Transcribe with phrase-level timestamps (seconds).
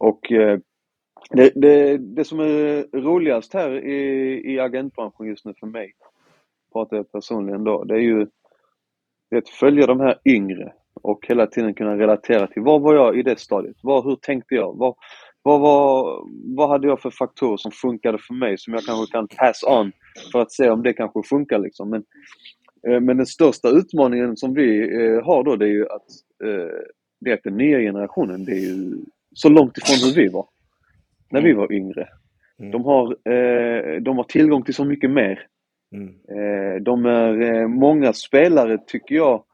[0.00, 0.58] Och eh,
[1.30, 5.92] det, det, det som är roligast här i, i agentbranschen just nu för mig,
[6.72, 8.26] pratar jag personligen då, det är ju
[9.30, 12.94] det är att följa de här yngre och hela tiden kunna relatera till var var
[12.94, 13.76] jag i det stadiet?
[13.82, 14.76] Var, hur tänkte jag?
[14.78, 14.94] Var,
[15.42, 16.22] vad, var,
[16.56, 19.92] vad hade jag för faktorer som funkade för mig som jag kanske kan pass on
[20.32, 21.90] för att se om det kanske funkar liksom.
[21.90, 22.04] Men,
[22.88, 26.06] eh, men den största utmaningen som vi eh, har då det är ju att,
[26.44, 26.78] eh,
[27.20, 28.96] det är att den nya generationen, det är ju
[29.34, 30.46] så långt ifrån hur vi var.
[31.30, 32.08] När vi var yngre.
[32.58, 32.70] Mm.
[32.70, 35.46] De, har, eh, de har tillgång till så mycket mer.
[35.92, 36.08] Mm.
[36.08, 39.44] Eh, de är eh, många spelare tycker jag.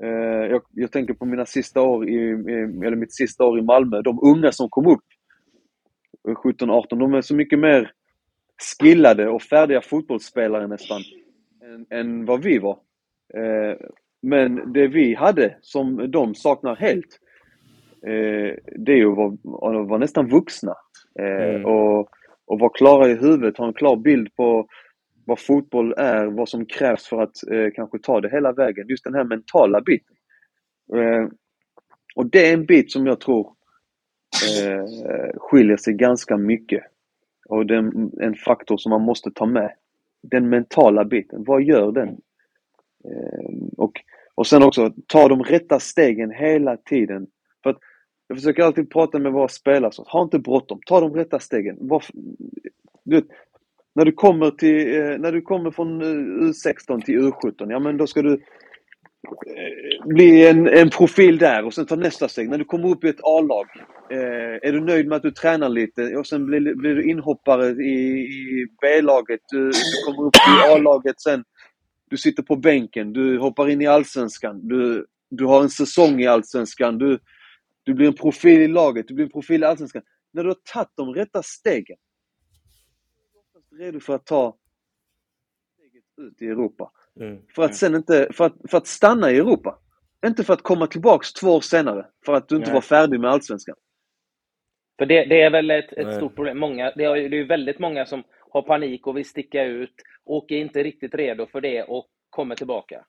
[0.00, 0.62] Eh, jag.
[0.72, 2.30] Jag tänker på mina sista år i,
[2.86, 4.02] eller mitt sista år i Malmö.
[4.02, 5.04] De unga som kom upp,
[6.28, 7.92] eh, 17-18, de är så mycket mer
[8.78, 11.00] skillade och färdiga fotbollsspelare nästan,
[11.64, 12.78] än, än vad vi var.
[14.22, 17.20] Men det vi hade, som de saknar helt,
[18.76, 20.74] det är att vara, att vara nästan vuxna.
[21.18, 21.64] Eh, Mm.
[21.64, 22.08] och,
[22.46, 24.66] och vara klara i huvudet, ha en klar bild på
[25.24, 28.88] vad fotboll är, vad som krävs för att eh, kanske ta det hela vägen.
[28.88, 30.16] Just den här mentala biten.
[30.94, 31.28] Eh,
[32.14, 33.52] och det är en bit som jag tror
[34.62, 34.84] eh,
[35.38, 36.84] skiljer sig ganska mycket.
[37.48, 39.72] Och det är en, en faktor som man måste ta med.
[40.22, 42.08] Den mentala biten, vad gör den?
[43.04, 43.92] Eh, och,
[44.34, 47.26] och sen också, ta de rätta stegen hela tiden.
[48.28, 51.76] Jag försöker alltid prata med våra spelare, så ha inte bråttom, ta de rätta stegen.
[51.80, 52.14] Varför,
[53.04, 53.26] du vet,
[53.94, 57.96] när du kommer till, eh, när du kommer från eh, U16 till U17, ja men
[57.96, 62.50] då ska du eh, bli en, en profil där och sen ta nästa steg.
[62.50, 63.66] När du kommer upp i ett A-lag,
[64.10, 67.68] eh, är du nöjd med att du tränar lite och sen blir, blir du inhoppare
[67.68, 71.44] i, i B-laget, du, du kommer upp i A-laget sen,
[72.10, 76.26] du sitter på bänken, du hoppar in i Allsvenskan, du, du har en säsong i
[76.26, 77.18] Allsvenskan, du,
[77.86, 80.02] du blir en profil i laget, du blir en profil i Allsvenskan.
[80.32, 81.96] När du har tagit de rätta stegen,
[83.54, 84.56] är du redo för att ta
[85.74, 86.90] steget ut i Europa.
[87.20, 87.42] Mm.
[87.54, 89.78] För att sen inte, för att, för att stanna i Europa.
[90.26, 92.74] Inte för att komma tillbaks två år senare, för att du inte Nej.
[92.74, 93.76] var färdig med Allsvenskan.
[94.98, 96.58] För det, det är väl ett, ett stort problem.
[96.58, 99.94] Många, det, är, ju väldigt många som har panik och vill sticka ut
[100.24, 103.04] och är inte riktigt redo för det och kommer tillbaka.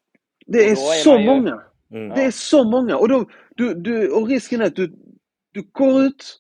[0.46, 1.64] Det är, är så ju- många!
[1.92, 2.09] Mm.
[2.09, 2.98] Det är så många!
[2.98, 3.25] Och, då,
[3.56, 4.94] du, du, och risken är att du,
[5.52, 6.40] du går ut,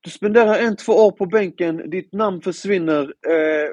[0.00, 3.70] du spenderar en, två år på bänken, ditt namn försvinner, eh,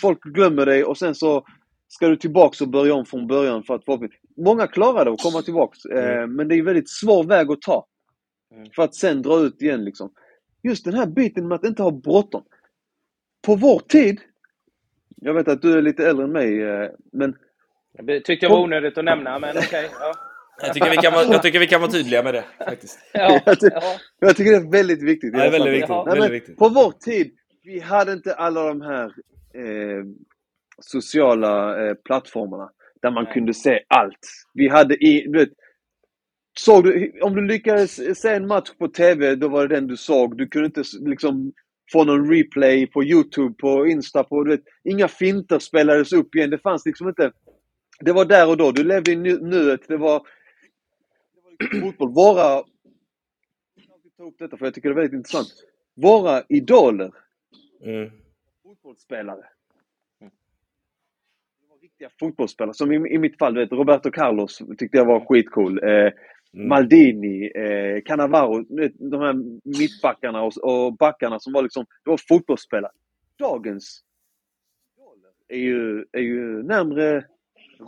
[0.00, 1.44] folk glömmer dig och sen så
[1.88, 5.22] ska du tillbaks och börja om från början för att få Många klarar det att
[5.22, 7.86] komma tillbaks, eh, men det är en väldigt svår väg att ta.
[8.54, 8.70] Mm.
[8.74, 10.12] För att sen dra ut igen liksom.
[10.62, 12.42] Just den här biten med att inte ha bråttom.
[13.42, 14.20] På vår tid,
[15.16, 17.36] jag vet att du är lite äldre än mig, eh, men
[18.02, 19.88] Det tyckte jag var onödigt att nämna, men okej.
[20.00, 20.14] ja.
[20.62, 22.98] Jag, tycker vi kan vara, jag tycker vi kan vara tydliga med det faktiskt.
[23.12, 23.96] Ja, Jag tycker- ja.
[24.20, 25.30] jag tycker det är väldigt viktigt.
[25.34, 25.88] Ja, väldigt viktigt.
[25.88, 26.56] Nej, väldigt men viktigt.
[26.56, 27.30] På vår tid,
[27.64, 29.04] vi hade inte alla de här
[29.54, 30.04] eh,
[30.80, 32.70] sociala eh, plattformarna
[33.02, 33.32] där man Nej.
[33.32, 34.18] kunde se allt.
[34.54, 35.48] Vi hade i, du vet,
[36.58, 39.96] såg du, om du lyckades se en match på TV, då var det den du
[39.96, 40.36] såg.
[40.38, 41.52] Du kunde inte liksom
[41.92, 46.50] få någon replay på Youtube, på Insta, på, du vet, inga finter spelades upp igen.
[46.50, 47.32] Det fanns liksom inte.
[48.00, 48.72] Det var där och då.
[48.72, 49.88] Du levde i nu, nuet.
[49.88, 50.26] Det var,
[51.34, 51.40] det
[51.80, 52.12] var fotboll.
[52.12, 55.48] Våra jag ta upp detta för jag tycker det är väldigt intressant.
[55.94, 57.12] Våra idoler,
[57.82, 58.10] Mm.
[58.62, 59.44] fotbollsspelare.
[61.68, 62.74] Var riktiga fotbollsspelare.
[62.74, 65.84] Som i, i mitt fall, vet, Roberto Carlos tyckte jag var skitcool.
[65.84, 66.12] Eh,
[66.54, 66.68] Mm.
[66.68, 68.62] Maldini, eh, Cannavaro,
[69.10, 69.34] de här
[69.78, 72.92] mittbackarna och, och backarna som var liksom, det var fotbollsspelare.
[73.38, 74.04] Dagens
[75.48, 77.24] är ju, är ju närmre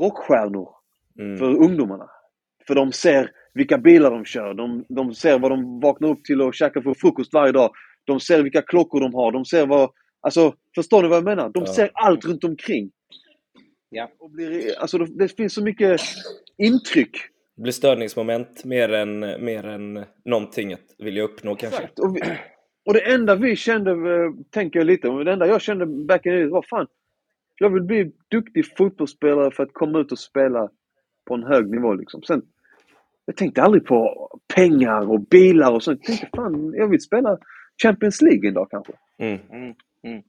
[0.01, 0.69] rockstjärnor
[1.19, 1.39] Mm.
[1.39, 2.07] för ungdomarna.
[2.67, 6.43] För de ser vilka bilar de kör, de, de ser vad de vaknar upp till
[6.43, 7.71] och käkar för frukost varje dag.
[8.05, 9.91] De ser vilka klockor de har, de ser vad...
[10.21, 11.51] Alltså, förstår ni vad jag menar?
[11.55, 12.91] De ser allt runt omkring.
[13.91, 14.11] Ja.
[14.19, 16.01] Och blir, alltså, det, finns så mycket
[16.59, 17.11] intryck.
[17.57, 21.83] Det blir störningsmoment mer än, mer än någonting att vilja uppnå kanske.
[21.83, 21.99] Exakt.
[21.99, 22.21] Och, vi,
[22.87, 26.33] och det enda vi kände, eh, tänker jag lite, det enda jag kände back in
[26.33, 26.87] days var fan,
[27.63, 30.69] jag vill bli duktig fotbollsspelare för att komma ut och spela
[31.29, 32.23] på en hög nivå liksom.
[32.23, 32.43] Sen,
[33.25, 36.01] jag tänkte aldrig på pengar och bilar och sånt.
[36.03, 37.39] Jag tänkte fan, jag vill spela
[37.83, 38.93] Champions League en dag kanske.
[39.19, 39.39] Mm.
[39.51, 40.23] Mm, mm.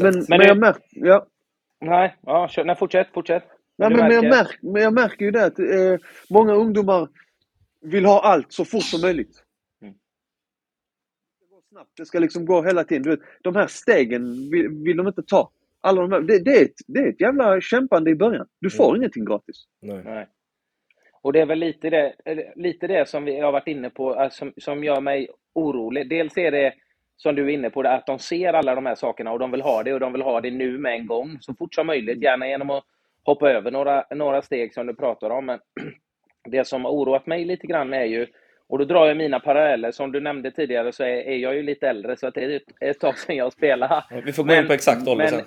[0.00, 1.26] Men, men, Men jag märker, ja,
[1.80, 2.64] Nej, ja, kör.
[2.64, 3.44] Nej, fortsätt, fortsätt.
[3.76, 5.96] nej, men, men, jag märker- men jag märker ju det att eh,
[6.30, 7.08] många ungdomar
[7.80, 9.44] vill ha allt så fort som möjligt.
[9.82, 9.94] Mm.
[9.94, 11.90] Det ska gå snabbt.
[11.96, 13.02] Det ska liksom gå hela tiden.
[13.02, 15.50] Du vet, de här stegen vill, vill de inte ta.
[15.80, 18.46] Alla de här, det, det, är ett, det är ett jävla kämpande i början.
[18.60, 18.96] Du får Mm.
[18.96, 19.64] ingenting gratis.
[19.82, 20.02] Nej.
[20.04, 20.26] Nej.
[21.22, 22.14] Och det är väl lite det,
[22.56, 26.08] lite det som vi har varit inne på, eh, som, som gör mig orolig.
[26.10, 26.74] Dels är det,
[27.16, 29.62] som du är inne på, att de ser alla de här sakerna och de vill
[29.62, 32.22] ha det och de vill ha det nu med en gång, så fort som möjligt.
[32.22, 32.84] Gärna genom att
[33.24, 35.46] hoppa över några, några steg som du pratar om.
[35.46, 35.58] Men
[36.50, 38.26] det som har oroat mig lite grann är ju,
[38.68, 41.62] och då drar jag mina paralleller, som du nämnde tidigare så är, är jag ju
[41.62, 44.04] lite äldre, så att det är ett, ett tag sedan jag spelade.
[44.24, 45.40] Vi får gå in på exakt ålder sen.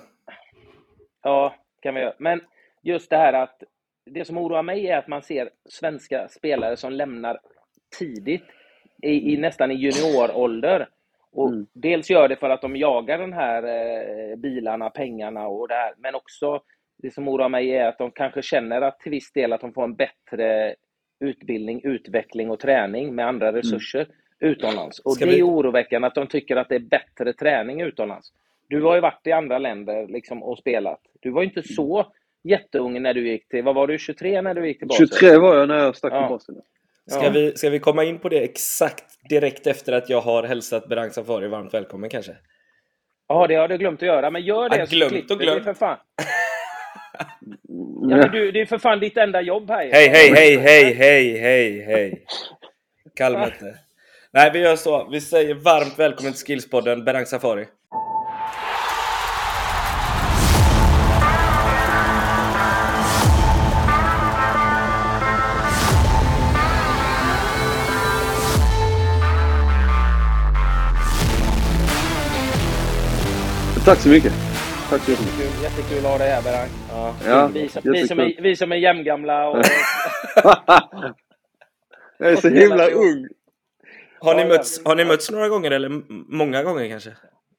[1.22, 2.14] Ja, kan vi göra.
[2.18, 2.40] Men
[2.82, 3.62] just det här att
[4.04, 7.40] det som oroar mig är att man ser svenska spelare som lämnar
[7.98, 8.44] tidigt,
[9.02, 10.88] i, i nästan i juniorålder.
[11.32, 11.66] Och mm.
[11.72, 15.94] Dels gör det för att de jagar den här eh, bilarna, pengarna och det här,
[15.98, 16.62] men också
[16.98, 19.72] det som oroar mig är att de kanske känner att till viss del att de
[19.72, 20.74] får en bättre
[21.20, 23.60] utbildning, utveckling och träning med andra mm.
[23.60, 24.52] resurser mm.
[24.52, 24.98] utomlands.
[24.98, 28.32] Och Ska det är oroväckande att de tycker att det är bättre träning utomlands.
[28.68, 31.00] Du har ju varit i andra länder liksom, och spelat.
[31.22, 32.12] Du var ju inte så
[32.44, 35.08] jätteung när du gick till, vad var du, 23 när du gick till Basel?
[35.08, 36.20] 23 var jag när jag stack ja.
[36.20, 36.54] till Basel.
[37.06, 37.30] Ska, ja.
[37.30, 41.10] vi, ska vi komma in på det exakt direkt efter att jag har hälsat Berang
[41.10, 42.36] Safari varmt välkommen kanske?
[43.28, 45.64] Ja, det har du glömt att göra, men gör det ja, glömt och glömt.
[45.64, 45.98] för fan.
[48.08, 49.90] Ja, men du, det är för fan ditt enda jobb här.
[49.92, 52.24] Hej, hej, hej, hej, hej, hej, hej.
[53.14, 53.78] Kalmete.
[54.32, 55.08] Nej, vi gör så.
[55.10, 57.66] Vi säger varmt välkommen till Skillspodden, Berang Safari.
[73.84, 74.32] Tack så mycket.
[74.90, 75.62] Tack så jättemycket.
[75.62, 76.68] Jättekul att ha dig här Berang.
[76.90, 77.14] Ja.
[77.26, 79.56] Ja, vi, som, vi, som är, vi som är jämngamla och...
[82.18, 83.28] jag är så himla ung.
[84.20, 86.02] Har ni, mötts, har ni mötts några gånger eller
[86.36, 87.10] många gånger kanske?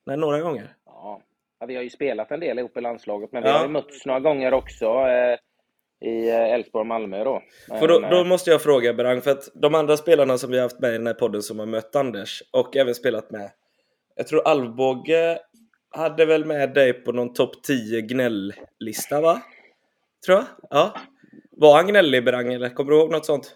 [0.05, 0.67] Nej, några gånger.
[0.85, 1.21] Ja,
[1.67, 4.19] vi har ju spelat en del ihop i landslaget, men vi har ju mötts några
[4.19, 4.85] gånger också.
[4.85, 5.37] Eh,
[6.09, 7.41] i eh, Elfsborg och Malmö då.
[7.79, 10.63] För då, då, måste jag fråga Berang, för att de andra spelarna som vi har
[10.63, 13.51] haft med i den här podden som har mött Anders och även spelat med
[14.15, 15.39] jag tror Alvbåge
[15.93, 19.41] hade väl med dig på någon topp 10 gnälllista va?
[20.25, 20.45] Tror jag.
[20.69, 20.93] Ja.
[21.51, 23.55] Var han gnällig Berang eller kommer du ihåg något sånt?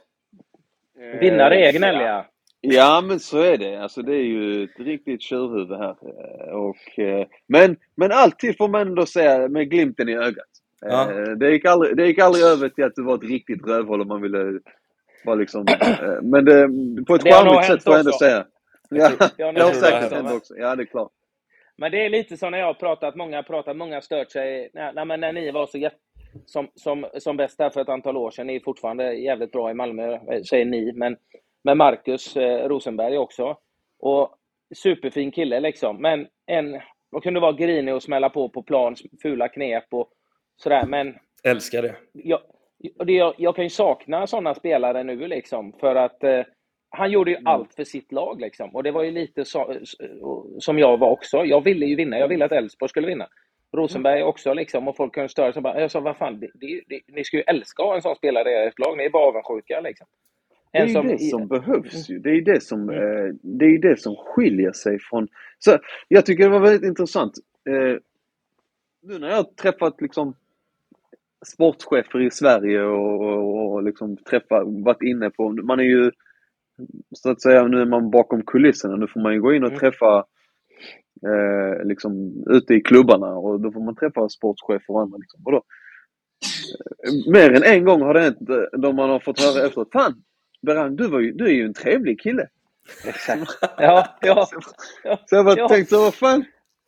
[0.99, 2.25] Eh, Vinnare är gnälliga.
[2.61, 3.75] Ja men så är det.
[3.75, 5.95] Alltså det är ju ett riktigt tjurhuvud här.
[6.01, 10.47] Eh, och, eh, men, men alltid får man ändå säga med glimten i ögat.
[10.81, 11.05] Ja.
[11.35, 14.07] Det, gick aldrig, det gick aldrig över till att du var ett riktigt rövhål om
[14.07, 14.59] man ville
[15.25, 15.65] vara liksom...
[16.21, 16.69] Men det,
[17.07, 18.45] på ett charmigt sätt får jag ändå säga.
[18.89, 19.11] Ja,
[19.51, 20.53] det har säkert hänt också.
[20.57, 21.11] Ja, det är klart.
[21.77, 24.31] Men det är lite som när jag har pratat, många har pratat, många har stört
[24.31, 24.69] sig.
[24.73, 25.97] Nej, men när ni var så jätte,
[26.45, 29.71] som, som, som bäst där för ett antal år sedan, ni är fortfarande jävligt bra
[29.71, 31.17] i Malmö, säger ni, men
[31.63, 33.57] med Marcus eh, Rosenberg också.
[33.99, 34.35] Och
[34.75, 39.47] superfin kille liksom, men en, vad kunde vara grinig och smälla på på plan, fula
[39.47, 40.09] knep och
[40.57, 41.15] sådär, men...
[41.43, 41.95] Älskar det.
[42.11, 42.39] Jag,
[43.07, 46.43] jag, jag kan ju sakna sådana spelare nu liksom, för att eh,
[46.97, 47.47] han gjorde ju mm.
[47.47, 48.75] allt för sitt lag liksom.
[48.75, 49.75] Och det var ju lite så,
[50.59, 51.45] som jag var också.
[51.45, 52.19] Jag ville ju vinna.
[52.19, 53.27] Jag ville att Elfsborg skulle vinna.
[53.73, 54.87] Rosenberg också liksom.
[54.87, 55.61] Och folk kunde störa sig.
[55.63, 58.15] Jag sa, vad fan, det, det, det, ni ska ju älska att ha en sån
[58.15, 58.97] spelare i ert lag.
[58.97, 60.07] Ni är bara avundsjuka liksom.
[60.71, 62.19] Det är ju det som behövs ju.
[62.19, 63.25] Det är det som, mm.
[63.25, 65.27] eh, det är det som skiljer sig från...
[65.59, 65.77] Så
[66.07, 67.33] jag tycker det var väldigt intressant.
[67.69, 67.99] Eh,
[69.01, 70.33] nu när jag träffat liksom
[71.45, 76.11] sportchefer i Sverige och, och, och liksom träffat, varit inne på, man är ju
[77.15, 78.95] så att säga, nu är man bakom kulisserna.
[78.95, 79.79] Nu får man ju gå in och mm.
[79.79, 80.25] träffa
[81.27, 85.17] eh, liksom ute i klubbarna och då får man träffa sportchefer och andra.
[85.17, 85.41] Liksom.
[85.45, 89.39] Och då, eh, mer än en gång har det hänt eh, då man har fått
[89.39, 89.91] höra efteråt.
[89.91, 90.23] Fan!
[90.61, 92.47] Berang, du, var ju, du är ju en trevlig kille.
[93.05, 93.59] Exakt.
[93.77, 94.47] Ja, ja.
[95.25, 95.67] Så jag bara ja.
[95.67, 96.45] tänkte så, vad fan?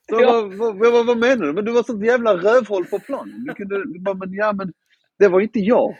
[0.09, 0.31] Så, ja.
[0.31, 1.53] vad, vad, vad, vad, menar du?
[1.53, 3.43] Men du var sånt jävla rövhål på planen.
[3.47, 4.73] Du kunde, du bara, men ja men
[5.19, 5.95] det var inte jag.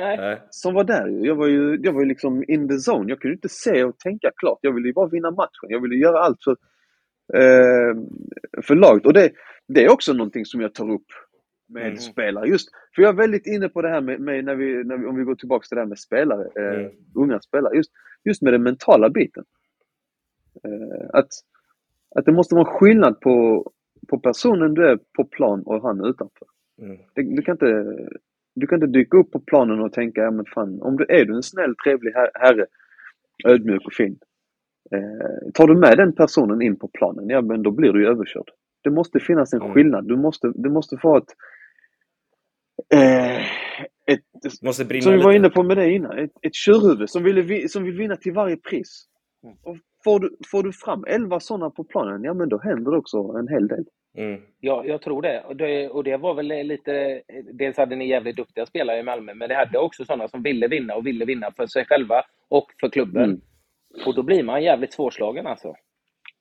[0.00, 0.42] Nej.
[0.50, 1.08] Som var där.
[1.08, 3.10] Jag var, ju, jag var ju liksom in the zone.
[3.10, 4.58] Jag kunde inte se och tänka klart.
[4.62, 5.68] Jag ville ju bara vinna matchen.
[5.68, 6.56] Jag ville göra allt för,
[7.34, 7.96] eh,
[8.62, 9.06] för laget.
[9.06, 9.30] Och det,
[9.68, 11.06] det är också någonting som jag tar upp
[11.68, 11.96] med mm.
[11.96, 12.48] spelare.
[12.48, 15.06] Just, för jag är väldigt inne på det här med, med när, vi, när vi,
[15.06, 16.92] om vi går tillbaka till det här med spelare, eh, mm.
[17.14, 17.76] unga spelare.
[17.76, 17.90] Just,
[18.24, 19.44] just med den mentala biten.
[20.64, 21.28] Eh, att,
[22.14, 23.66] att det måste vara skillnad på,
[24.08, 26.48] på personen du är på plan och han utanför.
[26.82, 26.98] Mm.
[27.14, 27.96] Det, du kan inte
[28.58, 31.24] du kan inte dyka upp på planen och tänka, ja men fan, om du är
[31.24, 32.66] du en snäll, trevlig herre,
[33.44, 34.18] ödmjuk och fin.
[34.90, 38.08] Eh, tar du med den personen in på planen, ja men då blir du ju
[38.08, 38.50] överkörd.
[38.82, 39.74] Det måste finnas en mm.
[39.74, 40.08] skillnad.
[40.08, 41.34] Du måste, du måste få ett...
[42.94, 43.36] Eh,
[44.06, 44.52] ett
[45.00, 47.96] som vi var inne på med dig innan, ett, ett tjurhuvud som, vill, som vill
[47.96, 49.04] vinna till varje pris.
[49.44, 49.56] Mm.
[49.62, 52.98] Och får, du, får du fram 11 sådana på planen, ja men då händer det
[52.98, 53.84] också en hel del.
[54.16, 54.40] Mm.
[54.60, 55.40] Ja, jag tror det.
[55.40, 55.88] Och, det.
[55.88, 57.22] och det var väl lite...
[57.52, 60.68] Dels hade ni jävligt duktiga spelare i Malmö, men det hade också sådana som ville
[60.68, 63.24] vinna och ville vinna för sig själva och för klubben.
[63.24, 63.40] Mm.
[64.06, 65.74] Och då blir man jävligt svårslagen alltså.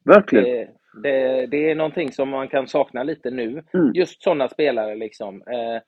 [0.05, 0.45] Verkligen.
[0.45, 0.69] Det,
[1.03, 3.63] det, det är någonting som man kan sakna lite nu.
[3.73, 3.91] Mm.
[3.93, 5.41] Just sådana spelare liksom.
[5.41, 5.81] Eh,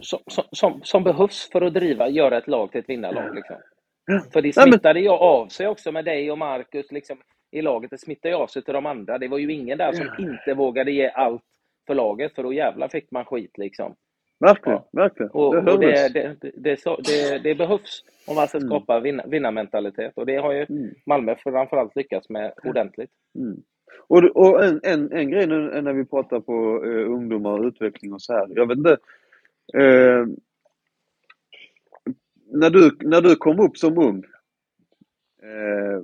[0.00, 3.34] som, som, som, som behövs för att driva, göra ett lag till ett vinnarlag.
[3.34, 3.56] Liksom.
[4.32, 7.16] För det smittade ju av sig också med dig och Marcus liksom,
[7.50, 7.90] i laget.
[7.90, 9.18] Det smittade ju av sig till de andra.
[9.18, 11.42] Det var ju ingen där som inte vågade ge allt
[11.86, 13.94] för laget, för då jävlar fick man skit liksom.
[14.40, 15.30] Verkligen, verkligen.
[15.30, 17.00] Och, det och det, det, så-
[17.42, 18.68] det, behövs om man ska Mm.
[18.68, 20.12] skapa vinna, vinnarmentalitet.
[20.16, 20.94] Och det har ju Mm.
[21.06, 23.10] Malmö framförallt lyckats med ordentligt.
[23.38, 23.62] Mm.
[24.08, 28.12] Och, och en, en, en grej nu när vi pratar på eh, ungdomar och utveckling
[28.12, 28.46] och så här.
[28.54, 28.96] Jag vet inte.
[29.74, 30.26] Eh,
[32.52, 34.24] när, du, när du kom upp som ung.
[35.42, 36.02] Eh,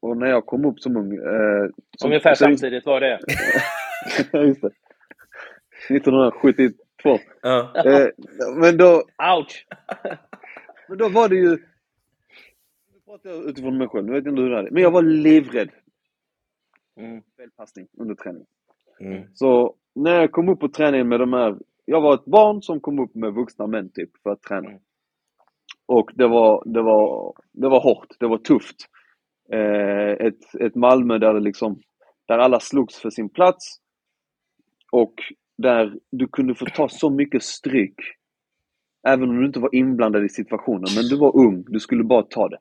[0.00, 1.12] och när jag kom upp som ung.
[1.12, 3.20] Eh, som- Ungefär så- samtidigt var det.
[4.46, 4.70] Just det.
[5.88, 7.18] 1972.
[7.42, 7.72] Ja.
[7.84, 8.08] Eh,
[8.56, 9.02] men, då,
[9.38, 9.66] Ouch!
[10.88, 11.50] men då var det ju...
[11.50, 14.70] Nu pratar jag utifrån mig själv, nu vet jag inte hur det är.
[14.70, 15.70] Men jag var livrädd.
[16.96, 17.22] Mm.
[17.36, 18.46] Felpassning under träning.
[19.00, 19.22] Mm.
[19.34, 22.80] Så när jag kom upp på träningen med de här, jag var ett barn som
[22.80, 24.68] kom upp med vuxna män typ för att träna.
[24.68, 24.80] Mm.
[25.90, 28.76] Och det var, det var, det var hårt, det var tufft.
[29.52, 31.80] Eh, ett, ett Malmö där det liksom,
[32.26, 33.80] där alla slogs för sin plats.
[34.92, 35.14] Och
[35.58, 37.94] där du kunde få ta så mycket stryk.
[39.06, 42.22] Även om du inte var inblandad i situationen, men du var ung, du skulle bara
[42.22, 42.58] ta det.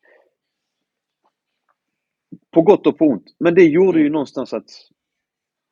[2.51, 3.35] På gott och på ont.
[3.39, 4.69] Men det gjorde ju någonstans att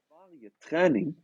[0.09, 1.15] varje träning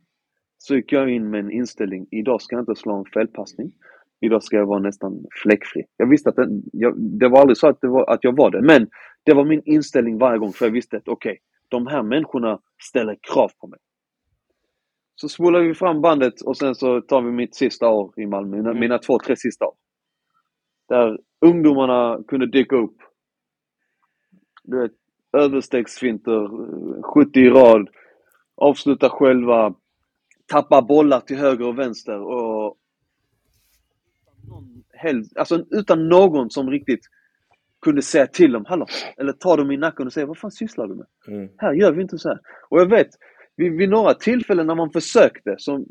[0.58, 3.72] så gick jag in med en inställning, idag ska jag inte slå en felpassning.
[4.20, 5.82] Idag ska jag vara nästan fläckfri.
[5.96, 8.50] Jag visste att den, jag, det var aldrig så att, det var, att jag var
[8.50, 8.88] det, men
[9.24, 13.16] det var min inställning varje gång för jag visste att okej, de här människorna ställer
[13.34, 13.78] krav på mig.
[15.16, 18.56] Så spolar vi fram bandet och sen så tar vi mitt sista år i Malmö,
[18.56, 18.80] mina, Mm.
[18.80, 19.74] mina två, tre sista år.
[20.88, 22.96] Där ungdomarna kunde dyka upp.
[24.64, 24.92] Du vet,
[25.32, 26.48] överstegsfinter,
[27.02, 27.88] 70 i rad,
[28.56, 29.74] avsluta själva,
[30.46, 32.76] tappa bollar till höger och vänster och
[35.04, 37.06] någon, hel- alltså utan någon som riktigt
[37.82, 40.86] kunde säga till dem, hallå, eller ta dem i nacken och säga, vad fan sysslar
[40.86, 41.06] du med?
[41.28, 41.48] Mm.
[41.56, 42.38] Här gör vi inte så här.
[42.68, 43.08] Och jag vet,
[43.56, 45.84] vid, vid några tillfällen när man försökte så,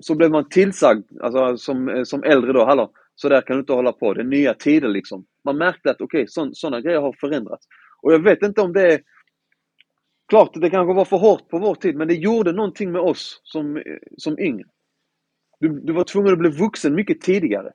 [0.00, 3.60] så blev man tillsagd, alltså som, eh, som äldre då, hallå, så där kan du
[3.60, 5.24] inte hålla på, det är nya tider liksom.
[5.44, 7.66] Man märkte att okej, okay, sådana grejer har förändrats.
[8.02, 9.00] Och jag vet inte om det är
[10.28, 13.40] Klart det kanske var för hårt på vår tid, men det gjorde någonting med oss
[13.44, 13.82] som, eh,
[14.16, 14.64] som yngre.
[15.60, 17.72] Du, du var tvungen att bli vuxen mycket tidigare.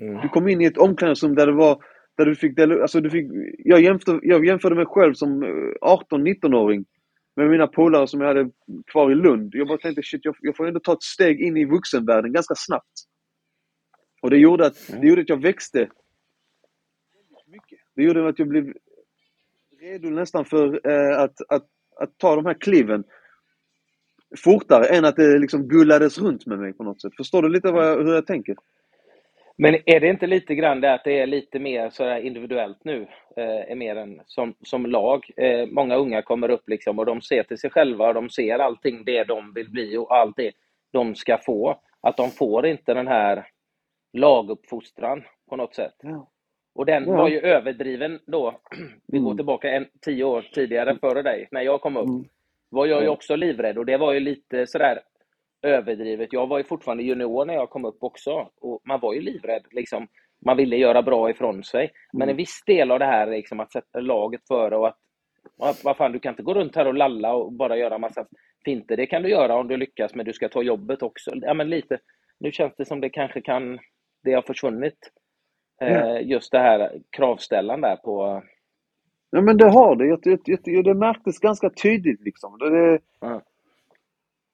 [0.00, 0.20] Mm.
[0.20, 1.84] Du kom in i ett omklädningsrum där det var
[2.16, 3.26] där du fick, alltså du fick
[3.58, 5.48] jag, jämförde, jag jämförde mig själv som eh,
[5.80, 6.84] 18-19-åring
[7.36, 8.50] med mina polare som jag hade
[8.86, 9.54] kvar i Lund.
[9.54, 12.54] Jag bara tänkte shit, jag, jag får ändå ta ett steg in i vuxenvärlden ganska
[12.56, 12.92] snabbt.
[14.22, 15.88] Och det gjorde att, det gjorde att jag växte.
[17.96, 18.72] Det gjorde att jag blev
[19.80, 21.66] redo nästan för eh, att, att,
[22.00, 23.04] att ta de här kliven
[24.36, 27.12] fortare än att det liksom gullades runt med mig på något sätt.
[27.16, 28.56] Förstår du lite vad jag, hur jag tänker?
[29.56, 33.06] Men är det inte lite grann det att det är lite mer sådär individuellt nu?
[33.36, 35.24] Eh, mer än som, som lag.
[35.36, 38.58] Eh, många unga kommer upp liksom och de ser till sig själva och de ser
[38.58, 40.52] allting det de vill bli och allt det
[40.92, 41.80] de ska få.
[42.00, 43.46] Att de får inte den här
[44.12, 45.94] laguppfostran på något sätt.
[46.02, 46.30] Ja.
[46.74, 47.16] Och den Ja.
[47.16, 48.60] var ju överdriven då.
[49.06, 49.36] Vi går Mm.
[49.36, 52.06] tillbaka en, tio år tidigare före dig, när jag kom upp.
[52.08, 52.24] Mm.
[52.68, 55.00] var jag ju också livrädd och det var ju lite sådär
[55.64, 56.32] överdrivet.
[56.32, 59.64] Jag var ju fortfarande junior när jag kom upp också och man var ju livrädd.
[59.70, 60.08] Liksom.
[60.44, 61.90] Man ville göra bra ifrån sig.
[62.12, 62.32] Men Mm.
[62.32, 64.98] en viss del av det här liksom, att sätta laget före och att
[65.84, 68.26] vad fan, du kan inte gå runt här och lalla och bara göra massa
[68.64, 68.96] finter.
[68.96, 71.30] Det kan du göra om du lyckas, men du ska ta jobbet också.
[71.34, 71.98] Ja, men lite.
[72.40, 73.78] Nu känns det som det kanske kan,
[74.24, 74.98] det har försvunnit.
[75.80, 78.42] Eh, just det här kravställan där på...
[79.30, 80.06] Ja men det har det.
[80.06, 82.58] Jag, jag, jag, det märktes ganska tydligt liksom.
[82.58, 83.42] Det, det, Ja.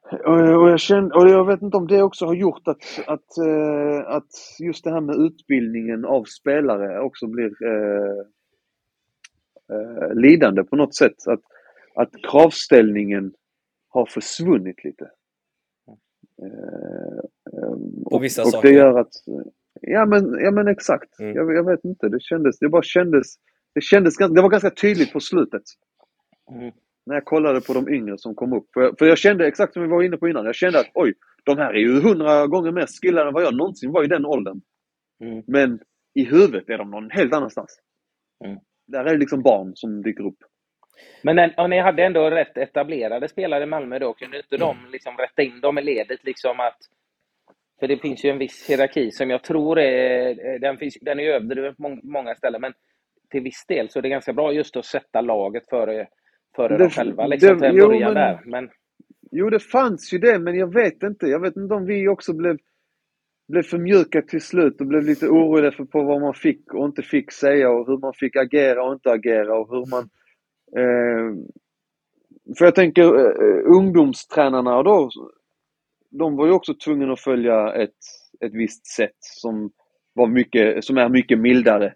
[0.03, 3.39] Och, och, jag kände, och jag vet inte om det också har gjort att, att,
[3.39, 8.25] eh, att just det här med utbildningen av spelare också blir eh,
[9.73, 11.27] eh, lidande på något sätt.
[11.27, 11.41] Att,
[11.95, 13.33] att kravställningen
[13.89, 15.11] har försvunnit lite.
[16.43, 17.19] Eh,
[17.53, 18.69] ehm, På vissa och, och saker.
[18.69, 19.13] det gör att...
[19.81, 21.21] Ja men, ja, men exakt.
[21.21, 21.37] Mm.
[21.37, 22.09] Jag, jag vet inte.
[22.09, 23.27] Det kändes, det bara kändes...
[23.75, 25.63] Det, kändes, det var ganska tydligt på slutet.
[26.51, 26.73] Mm.
[27.11, 28.67] När jag kollade på de yngre som kom upp.
[28.75, 30.91] För jag, för jag kände, exakt som vi var inne på innan, jag kände att
[30.95, 31.15] oj,
[31.45, 34.27] de här är ju hundra gånger mer skillade än vad jag någonsin var i den
[34.27, 34.61] åldern.
[35.25, 35.43] Mm.
[35.47, 35.81] Men
[36.15, 37.81] i huvudet är de någon helt annanstans.
[38.45, 38.59] Mm.
[38.87, 40.39] Där är det liksom barn som dyker upp.
[41.23, 45.17] Men när, ni hade ändå rätt etablerade spelare i Malmö då, kunde inte de liksom
[45.17, 46.79] rätta in dem i ledet liksom att...
[47.81, 50.59] För det finns ju en viss hierarki som jag tror är...
[50.59, 52.73] Den, finns, den är överdriven på mång- många ställen, men
[53.31, 56.09] till viss del så är det ganska bra just att sätta laget före,
[56.61, 57.27] före Det- dem själva.
[57.27, 58.41] Liksom, det- till en jo, början där.
[58.47, 58.71] Men
[59.33, 61.27] Jo, det fanns ju det, men jag vet inte.
[61.27, 62.59] Jag vet inte om vi också blev,
[63.49, 66.85] blev för mjuka till slut och blev lite oroliga för på vad man fick och
[66.85, 70.03] inte fick säga och hur man fick agera och inte agera och hur man...
[70.77, 71.35] Eh,
[72.59, 75.11] för jag tänker eh, ungdomstränarna då,
[76.11, 77.99] de var ju också tvungna att följa ett,
[78.41, 79.71] ett visst sätt som,
[80.13, 81.95] var mycket, som är mycket mildare.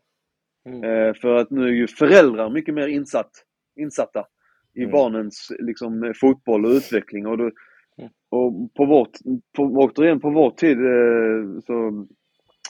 [0.67, 3.31] mm, Eh, för att nu är ju föräldrar mycket mer insatt,
[3.77, 4.27] insatta
[4.75, 4.93] i Mm.
[4.93, 7.27] barnens liksom, fotboll och utveckling.
[7.27, 7.51] Och, då,
[7.99, 8.11] Mm.
[8.31, 9.11] och på vårt,
[9.57, 12.07] på, återigen på vår tid eh, så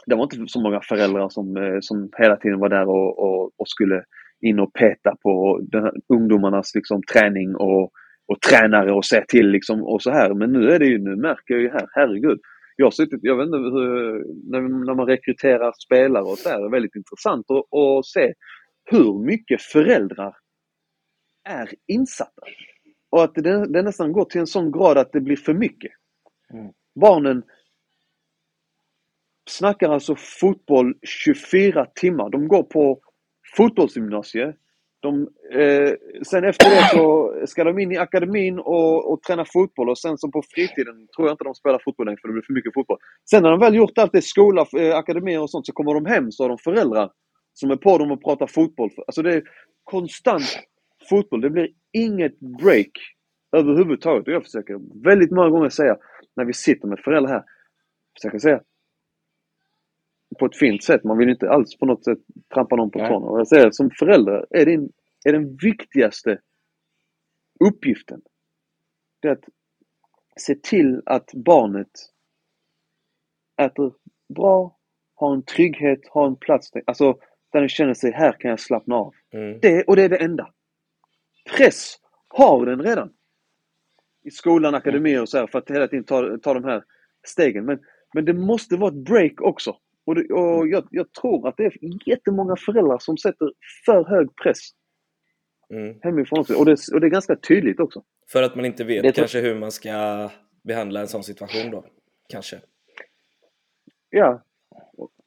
[0.07, 3.53] det var inte så många föräldrar som, eh, som hela tiden var där och, och,
[3.57, 4.05] och skulle
[4.41, 7.83] in och peta på den ungdomarnas liksom, träning och,
[8.29, 10.35] och tränare och se till liksom, och så här.
[10.35, 12.39] Men nu är det ju, nu märker jag ju här, herregud.
[12.77, 16.61] Jag har suttit, jag vet inte hur, när, när man rekryterar spelare och så här,
[16.61, 18.33] det är väldigt intressant att se
[18.91, 20.33] hur mycket föräldrar
[21.45, 22.43] är insatta.
[23.11, 25.93] Och att det, det nästan går till en sån grad att det blir för mycket.
[26.53, 26.73] Mm.
[27.01, 27.43] Barnen
[29.51, 32.31] snackar alltså fotboll 24 timmar.
[32.31, 33.01] De går på
[33.57, 34.57] fotbollsgymnasiet.
[35.01, 35.93] De, eh,
[36.27, 40.19] sen efter det så ska de in i akademin och, och träna fotboll och sen
[40.19, 42.75] så på fritiden tror jag inte de spelar fotboll längre för det blir för mycket
[42.75, 42.99] fotboll.
[43.31, 46.07] Sen när de väl gjort allt det, skola, eh, akademier och sånt, så kommer de
[46.07, 47.11] hem så har de föräldrar
[47.53, 48.91] som är på dem och pratar fotboll.
[49.07, 49.43] Alltså det är
[49.85, 50.59] konstant
[51.09, 51.41] fotboll.
[51.41, 52.91] Det blir inget break
[53.57, 54.29] överhuvudtaget.
[54.29, 55.97] Och jag försöker väldigt många gånger säga,
[56.37, 57.45] när vi sitter med föräldrar här,
[58.17, 58.61] försöker säga
[60.39, 61.05] på ett fint sätt.
[61.05, 62.19] Man vill inte alls på något sätt
[62.55, 63.27] trampa någon på tårna.
[63.27, 64.91] Och jag säger som förälder är, din,
[65.25, 66.39] är den viktigaste
[67.61, 68.21] uppgiften
[69.25, 69.45] det är att
[70.37, 71.91] se till att barnet
[73.63, 73.95] äter
[74.35, 74.79] bra,
[75.15, 77.19] har en trygghet, har en plats där, alltså,
[77.53, 79.15] där den känner sig, här kan jag slappna av.
[79.33, 79.59] Mm.
[79.63, 80.54] Det, och det är det enda.
[81.51, 81.97] Press
[82.29, 83.13] har den redan.
[84.25, 86.85] I skolan, akademier och så här för att hela tiden ta, ta de här
[87.27, 87.65] stegen.
[87.65, 87.79] Men,
[88.15, 89.77] men det måste vara ett break också.
[90.07, 91.73] Och, det, och jag, jag tror att det är
[92.09, 93.53] jättemånga föräldrar som sätter
[93.87, 94.59] för hög press
[95.71, 95.99] Mm.
[96.03, 96.39] hemifrån.
[96.59, 98.03] Och det, och det är ganska tydligt också.
[98.33, 100.31] För att man inte vet Det kanske hur man ska
[100.65, 101.85] behandla en sån situation då.
[102.29, 102.61] Kanske.
[104.11, 104.43] Ja.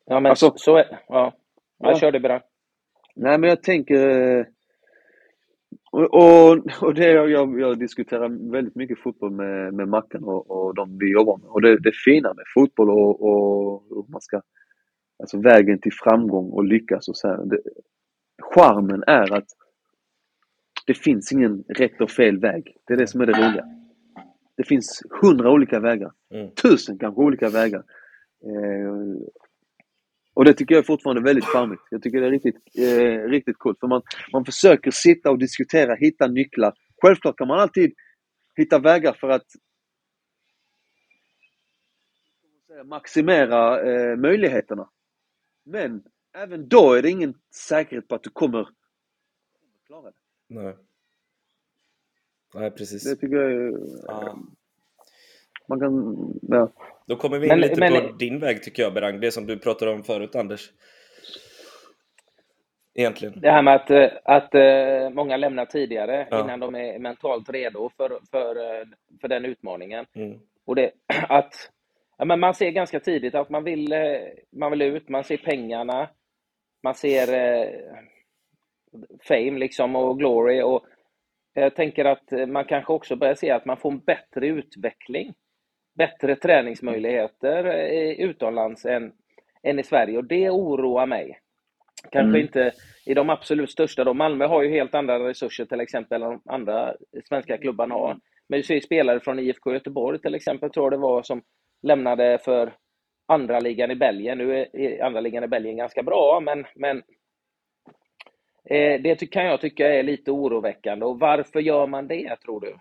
[0.06, 1.34] ja, men Alltså- så är Ja, ja.
[1.78, 2.00] Ja.
[2.00, 2.42] kör det bra.
[3.16, 4.48] Nej men jag tänker...
[5.92, 10.52] Och, och, och det jag, jag, jag diskuterar väldigt mycket fotboll med, med Mackan och,
[10.52, 11.48] och de vi jobbar med.
[11.48, 14.42] Och det, det fina med fotboll och, och hur man ska...
[15.20, 17.46] Alltså vägen till framgång och lyckas och så här.
[17.46, 17.60] Det,
[18.42, 19.48] charmen är att
[20.88, 22.78] det finns ingen rätt och fel väg.
[22.88, 23.66] Det är det som är det roliga.
[24.58, 26.12] Det finns hundra olika vägar.
[26.34, 26.52] Mm.
[26.52, 27.84] Tusen kanske olika vägar.
[28.44, 29.18] Eh,
[30.38, 31.80] och det tycker jag fortfarande är väldigt charmigt.
[31.90, 33.80] Jag tycker det är riktigt, eh, riktigt coolt.
[33.80, 34.02] För man,
[34.34, 36.74] man försöker sitta och diskutera, hitta nycklar.
[37.02, 37.94] Självklart kan man alltid
[38.56, 39.46] hitta vägar för att
[42.86, 44.90] maximera eh, möjligheterna.
[45.64, 50.18] Men även då är det ingen säkerhet på att du kommer kommer klara det.
[50.48, 50.76] Nej.
[52.54, 53.04] Nej, precis.
[53.04, 53.72] Det tycker jag är,
[54.08, 54.40] Ja.
[55.68, 56.16] Man kan...
[56.42, 56.70] Ja.
[57.08, 59.20] Då kommer vi in Men- lite men- på din väg tycker jag, Berang.
[59.20, 60.72] Det som du pratade om förut, Anders.
[62.96, 63.40] Egentligen.
[63.42, 66.40] Det här med att, eh, att eh, många lämnar tidigare Ja.
[66.44, 68.86] innan de är mentalt redo för, för, eh,
[69.22, 70.06] för den utmaningen.
[70.16, 70.40] Mm.
[70.66, 70.92] Och det,
[71.30, 71.54] att,
[72.18, 73.94] ja, men man ser ganska tidigt att man vill,
[74.52, 76.10] man vill ut, man ser pengarna,
[76.84, 77.70] man ser eh,
[79.28, 80.62] fame liksom och glory.
[80.62, 80.86] Och
[81.54, 85.34] jag tänker att man kanske också börjar se att man får en bättre utveckling,
[85.98, 87.64] bättre träningsmöjligheter
[88.20, 89.12] utomlands än,
[89.64, 90.18] än i Sverige.
[90.18, 91.40] Och det oroar mig.
[92.12, 92.42] Kanske Mm.
[92.42, 92.72] inte
[93.06, 94.04] i de absolut största.
[94.04, 94.14] Då.
[94.14, 98.18] Malmö har ju helt andra resurser till exempel än de andra svenska klubbarna har.
[98.50, 101.42] Men du ser spelare från IFK Göteborg till exempel, tror jag det var, som
[101.82, 102.74] lämnade för
[103.28, 104.38] andra ligan i Belgien.
[104.38, 106.98] Nu är- andra ligan i Belgien ganska bra, men, men
[108.70, 111.06] eh, det kan jag tycka är lite oroväckande.
[111.06, 112.76] Och varför gör man det, tror du?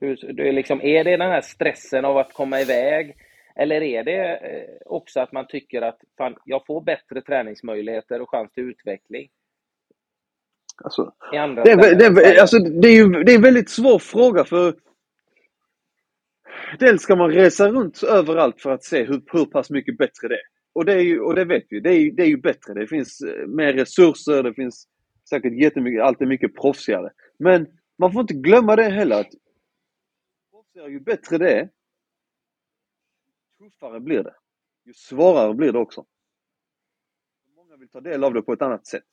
[0.00, 0.16] Hur,
[0.52, 3.16] liksom, är det den här stressen av att komma iväg?
[3.56, 8.30] Eller är det eh, också att man tycker att fan, jag får bättre träningsmöjligheter och
[8.30, 9.28] chans till utveckling
[10.84, 11.12] Alltså,
[11.64, 14.74] Det är, det, är, alltså, det, är ju, det är en väldigt svår fråga för
[16.80, 20.34] Dels ska man resa runt överallt för att se hur, hur pass mycket bättre det
[20.34, 20.42] är.
[20.74, 22.74] Och det, är ju, och det vet vi, det är, ju- det är ju bättre.
[22.74, 24.88] Det finns eh, mer resurser, det finns
[25.30, 27.10] säkert jättemycket, allt är mycket proffsigare.
[27.38, 27.66] Men
[27.98, 29.30] man får inte glömma det heller att
[30.74, 31.70] proffsigare, ju bättre det är,
[33.58, 34.34] tuffare blir det.
[34.84, 36.06] Ju svårare blir det också.
[37.56, 39.04] Många vill ta del av det på ett annat sätt.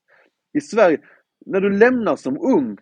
[0.54, 1.02] I Sverige,
[1.46, 2.78] när du lämnar som ung,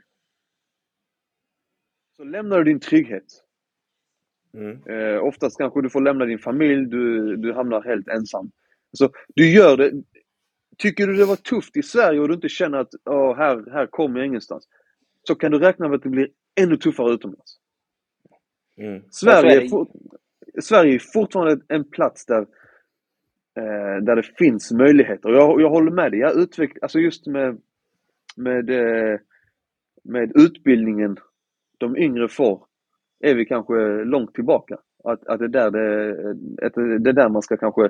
[2.15, 3.46] så lämnar du din trygghet.
[4.54, 4.84] Mm.
[4.88, 8.52] Eh, oftast kanske du får lämna din familj, du, du hamnar helt ensam.
[8.94, 10.04] Så du gör det.
[10.78, 13.88] Tycker du det var tufft i Sverige och du inte känner att Åh, här, här
[13.88, 14.68] kommer jag ingenstans.
[15.28, 17.59] Så kan du räkna med att det blir ännu tuffare utomlands.
[18.80, 19.02] Mm.
[19.10, 19.88] Sverige, är for,
[20.62, 22.42] Sverige är fortfarande en plats där,
[23.58, 25.30] eh, där det finns möjligheter.
[25.30, 26.20] Jag, jag håller med dig.
[26.20, 27.62] Jag utveck, alltså just med,
[28.38, 29.20] med, eh,
[30.04, 31.18] med utbildningen
[31.78, 32.65] de yngre får,
[33.20, 34.78] är vi kanske långt tillbaka.
[35.04, 36.12] Att, att det, är där det,
[36.65, 37.89] att det är där man ska kanske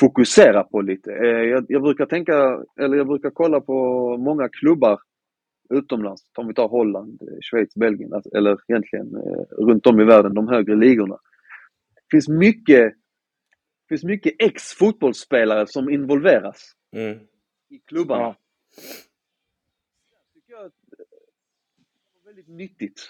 [0.00, 1.12] fokusera på lite.
[1.12, 3.72] Eh, jag, jag brukar tänka, eller jag brukar kolla på
[4.18, 5.00] många klubbar
[5.72, 10.04] utomlands, om vi tar Holland, eh, Schweiz, Belgien, alltså- eller egentligen eh, runt om i
[10.04, 11.14] världen, de högre ligorna.
[11.94, 12.94] Det finns mycket,
[13.88, 17.18] finns mycket ex-fotbollsspelare som involveras Mm.
[17.68, 18.22] i klubbarna.
[18.22, 18.36] Ja.
[20.34, 20.96] tycker jag att det
[22.14, 23.00] var väldigt nyttigt.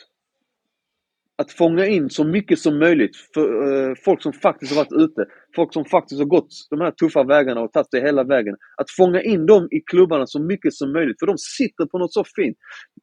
[1.42, 3.46] Att fånga in så mycket som möjligt för
[3.90, 5.26] eh, folk som faktiskt har varit ute.
[5.56, 8.54] Folk som faktiskt har gått de här tuffa vägarna och tagit sig hela vägen.
[8.80, 12.12] Att fånga in dem i klubbarna så mycket som möjligt, för de sitter på något
[12.12, 12.56] så fint.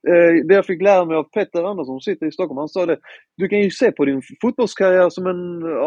[0.07, 2.85] Eh, det jag fick lära mig av Petter Andersson som sitter i Stockholm, han sa
[2.85, 2.97] det.
[3.37, 5.77] Du kan ju se på din fotbollskarriär som en eh,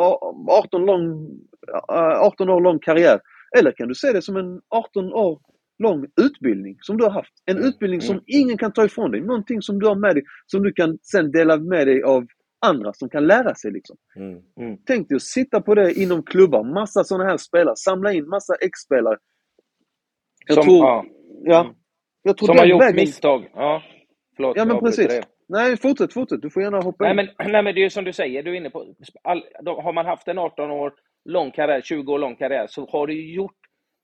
[0.49, 1.03] 18, lång,
[1.93, 3.19] eh, 18 år lång karriär.
[3.59, 5.39] Eller kan du se det som en 18 år
[5.83, 7.33] lång utbildning som du har haft.
[7.47, 9.21] En Mm, utbildning som ingen kan ta ifrån dig.
[9.21, 12.27] Någonting som du har med dig, som du kan sen dela med dig av
[12.63, 13.71] andra som kan lära sig.
[13.73, 13.97] Liksom.
[14.61, 14.77] Mm.
[14.87, 18.55] Tänk dig att sitta på det inom klubbar, massa sådana här spelare, samla in massa
[18.61, 19.19] ex-spelare.
[20.47, 21.05] Jag Som, tror, ja,
[21.45, 21.75] ja,
[22.23, 23.51] jag tror som har gjort vägen- misstag.
[23.55, 23.83] Ja,
[24.37, 24.57] förlåt.
[24.57, 25.07] Ja men precis.
[25.09, 25.23] dig.
[25.49, 26.43] Nej, fortsätt, fortsätt.
[26.43, 27.17] Du får gärna hoppa Nej in.
[27.17, 29.81] men, nej men det är ju som du säger, du är inne på, all, då,
[29.81, 30.93] har man haft en 18 år
[31.25, 33.57] lång karriär, 20 år lång karriär, så har du gjort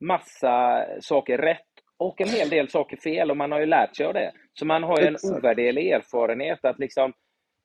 [0.04, 1.58] massa saker rätt
[1.98, 4.32] och en hel del saker fel och man har ju lärt sig av det.
[4.58, 7.12] Så man har ju en ovärderlig erfarenhet att liksom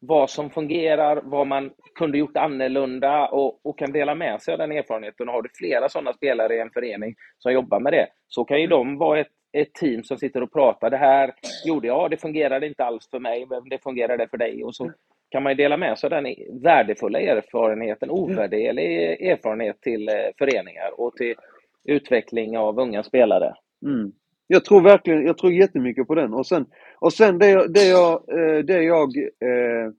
[0.08, 4.58] vad som fungerar, vad man kunde gjort annorlunda och, och kan dela med sig av
[4.58, 5.28] den erfarenheten.
[5.28, 8.62] Och har du flera sådana spelare i en förening som jobbar med det, så kan
[8.62, 10.90] ju de vara ett, ett team som sitter och pratar.
[10.90, 11.34] Det här
[11.66, 14.64] gjorde jag, det fungerade inte alls för mig, men det fungerade för dig.
[14.64, 14.92] Och så
[15.30, 21.00] kan man ju dela med sig av den värdefulla erfarenheten, ovärderlig erfarenhet till eh, föreningar
[21.00, 21.36] och till
[21.84, 23.54] utveckling av unga spelare.
[23.86, 24.12] Mm.
[24.48, 26.34] Jag tror verkligen, jag tror jättemycket på den.
[26.34, 26.66] Och sen,
[27.04, 29.92] och sen det, jag- det jag, eh, det jag eh,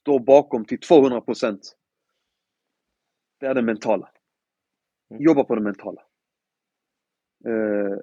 [0.00, 1.76] står bakom till 200 procent.
[3.40, 4.10] Det är det mentala.
[5.10, 5.22] Mm.
[5.22, 6.02] Jobba på det mentala.
[7.46, 7.98] Eh,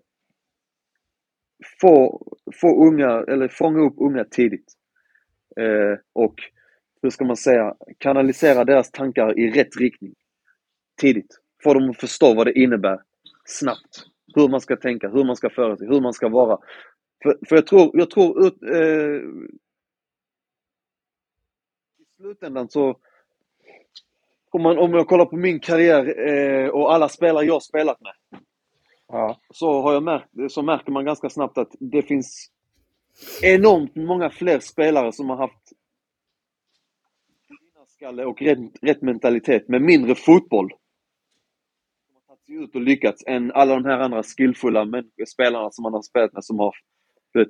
[1.82, 2.24] få,
[2.62, 4.74] få unga, eller fånga upp unga tidigt.
[5.58, 6.36] Eh, och,
[7.02, 10.16] hur ska man säga, kanalisera deras tankar i rätt riktning.
[11.02, 11.40] Tidigt.
[11.64, 13.02] Få dem att förstå vad det innebär
[13.46, 14.06] snabbt.
[14.36, 16.58] Hur man ska tänka, hur man ska föra sig, hur man ska vara.
[17.24, 19.22] För, för jag tror, jag tror ut, eh,
[22.00, 23.00] i slutändan så
[24.52, 28.02] om, man, om jag kollar på min karriär eh, och alla spelare jag har spelat
[28.02, 28.42] med
[29.08, 29.40] Ja.
[29.50, 32.52] så, har jag märkt, så märker man ganska snabbt att det finns
[33.42, 35.72] enormt många fler spelare som har haft
[37.50, 40.70] vinnarskalle och rätt, rätt mentalitet med mindre fotboll.
[42.08, 45.84] Som har tagit sig ut och lyckats än alla de här andra skillfulla spelarna som
[45.84, 46.76] man har spelat med som har
[47.34, 47.48] vet,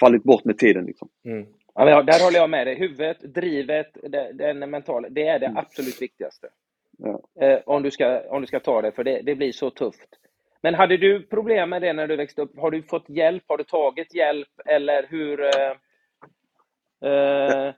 [0.00, 0.84] fallit bort med tiden.
[0.84, 1.08] Liksom.
[1.24, 1.46] Mm.
[1.74, 2.78] Ja, där håller jag med dig.
[2.78, 3.96] Huvudet, drivet,
[4.34, 6.48] den mentala, det är det absolut viktigaste.
[6.98, 7.46] Ja.
[7.46, 10.08] Eh, om, du ska, om du ska ta det, för det, det blir så tufft.
[10.62, 12.58] Men hade du problem med det när du växte upp?
[12.58, 13.44] Har du fått hjälp?
[13.46, 14.48] Har du tagit hjälp?
[14.66, 15.40] Eller hur?
[15.40, 15.72] Eh,
[17.10, 17.74] eh,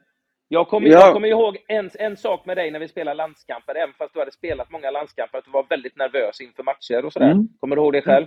[0.53, 1.01] jag kommer Ja.
[1.01, 4.19] jag kommer ihåg en, en sak med dig när vi spelade landskamper, även fast du
[4.21, 7.31] hade spelat många landskamper, att du var väldigt nervös inför matcher och sådär.
[7.31, 7.49] Mm.
[7.61, 8.27] Kommer du ihåg det själv?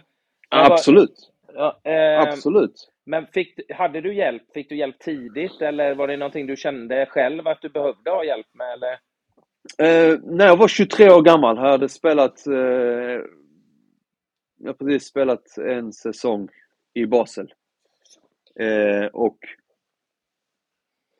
[0.50, 1.32] Vad- Absolut.
[1.54, 2.90] Ja, eh, Absolut.
[3.06, 4.44] men fick, hade du hjälp?
[4.54, 8.24] Fick du hjälp tidigt eller var det någonting du kände själv att du behövde ha
[8.24, 8.74] hjälp med?
[8.74, 8.92] Eller?
[9.78, 12.54] Eh, när jag var 23 år gammal hade jag spelat eh,
[14.58, 16.50] Jag precis spelat en säsong
[16.94, 17.54] i Basel.
[18.60, 19.38] Eh, och,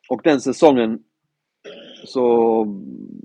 [0.08, 0.98] och den säsongen
[2.04, 2.66] så,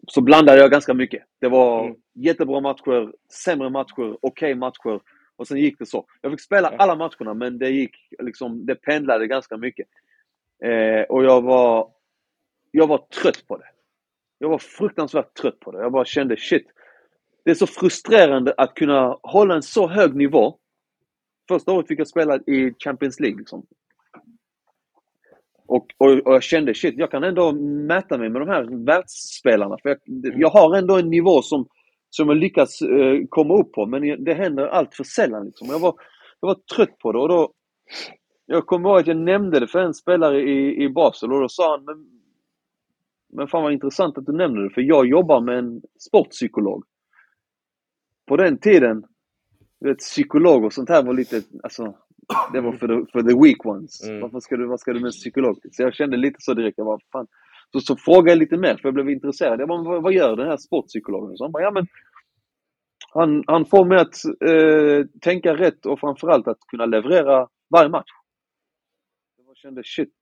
[0.08, 1.24] så blandade jag ganska mycket.
[1.42, 1.96] Det var Mm.
[2.14, 3.14] jättebra matcher,
[3.46, 5.00] sämre matcher, okej matcher.
[5.36, 6.06] Och sen gick det så.
[6.22, 9.88] Jag fick spela alla matcherna men det gick liksom, det pendlade ganska mycket.
[10.64, 11.92] Eh, och jag var,
[12.72, 13.66] jag var trött på det.
[14.38, 15.78] Jag var fruktansvärt trött på det.
[15.80, 16.68] Jag bara kände shit.
[17.46, 20.58] Det är så frustrerande att kunna hålla en så hög nivå.
[21.48, 23.38] Första året fick jag spela i Champions League.
[23.40, 23.66] Liksom.
[25.72, 27.52] Och, och, och jag kände shit, jag kan ändå
[27.88, 29.78] mäta mig med de här världsspelarna.
[29.82, 30.00] För jag,
[30.36, 31.68] jag har ändå en nivå som,
[32.10, 35.46] som jag lyckats eh, komma upp på, men det händer allt för sällan.
[35.46, 35.68] Liksom.
[35.68, 35.94] Jag, var,
[36.40, 37.54] jag var trött på det och då...
[38.46, 41.50] Jag kommer ihåg att jag nämnde det för en spelare i, i Basel och då
[41.50, 42.06] sa han, men,
[43.34, 46.84] men fan vad intressant att du nämnde det, för jag jobbar med en sportpsykolog.
[48.28, 49.04] På den tiden,
[49.80, 51.94] du vet, psykolog och sånt här var lite, alltså,
[52.54, 54.10] det var för the, för the weak ones.
[54.10, 54.22] Mm.
[54.22, 55.74] Varför ska du, vad ska du med en psykolog till?
[55.74, 57.28] Så jag kände lite så direkt, jag bara, fan.
[57.72, 59.62] Så, så frågade jag lite mer, för jag blev intresserad.
[59.62, 61.38] Jag bara, vad, vad gör den här sportpsykologen?
[61.38, 61.88] Så han bara, ja men
[63.14, 68.10] han, han får mig att eh, tänka rätt och framförallt att kunna leverera varje match.
[69.48, 70.14] Jag kände shit,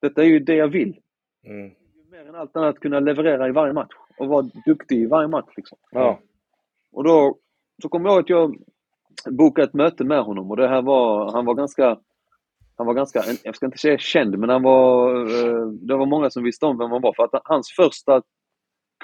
[0.00, 0.98] detta är ju det jag vill.
[1.46, 1.70] Mm.
[2.10, 5.28] Mer än allt annat att kunna leverera i varje match och vara duktig i varje
[5.28, 5.52] match.
[5.56, 5.78] Liksom.
[5.90, 6.20] Ja.
[6.92, 7.38] Och då
[7.82, 8.56] så kom jag ihåg att jag
[9.30, 11.98] bokade ett möte med honom och det här var, han var ganska,
[12.76, 16.30] han var ganska, jag ska inte säga känd, men han var, eh, det var många
[16.30, 17.12] som visste om vem han var.
[17.12, 18.22] För att hans första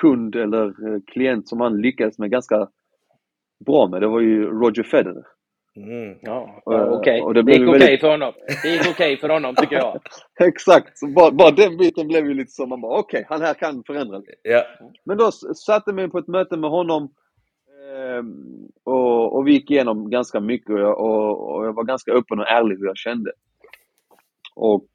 [0.00, 2.68] kund eller eh, klient som han lyckades med ganska
[3.66, 5.24] bra med, det var ju Roger Federer.
[5.76, 6.62] Mm, ja.
[6.98, 7.20] Okay.
[7.20, 8.32] Det, det, gick okej okay för honom.
[8.62, 10.00] Det gick okej okay för honom, tycker jag.
[10.48, 10.98] Exakt.
[10.98, 13.84] Så bara, bara den biten blev ju lite som man bara, okej, han här kan
[13.86, 14.20] förändra.
[14.42, 14.64] Ja.
[15.04, 17.12] Men då satte mig på ett möte med honom
[18.84, 22.38] och, och vi gick igenom ganska mycket och jag, och, och jag var ganska öppen
[22.38, 23.32] och ärlig hur jag kände.
[24.54, 24.86] Och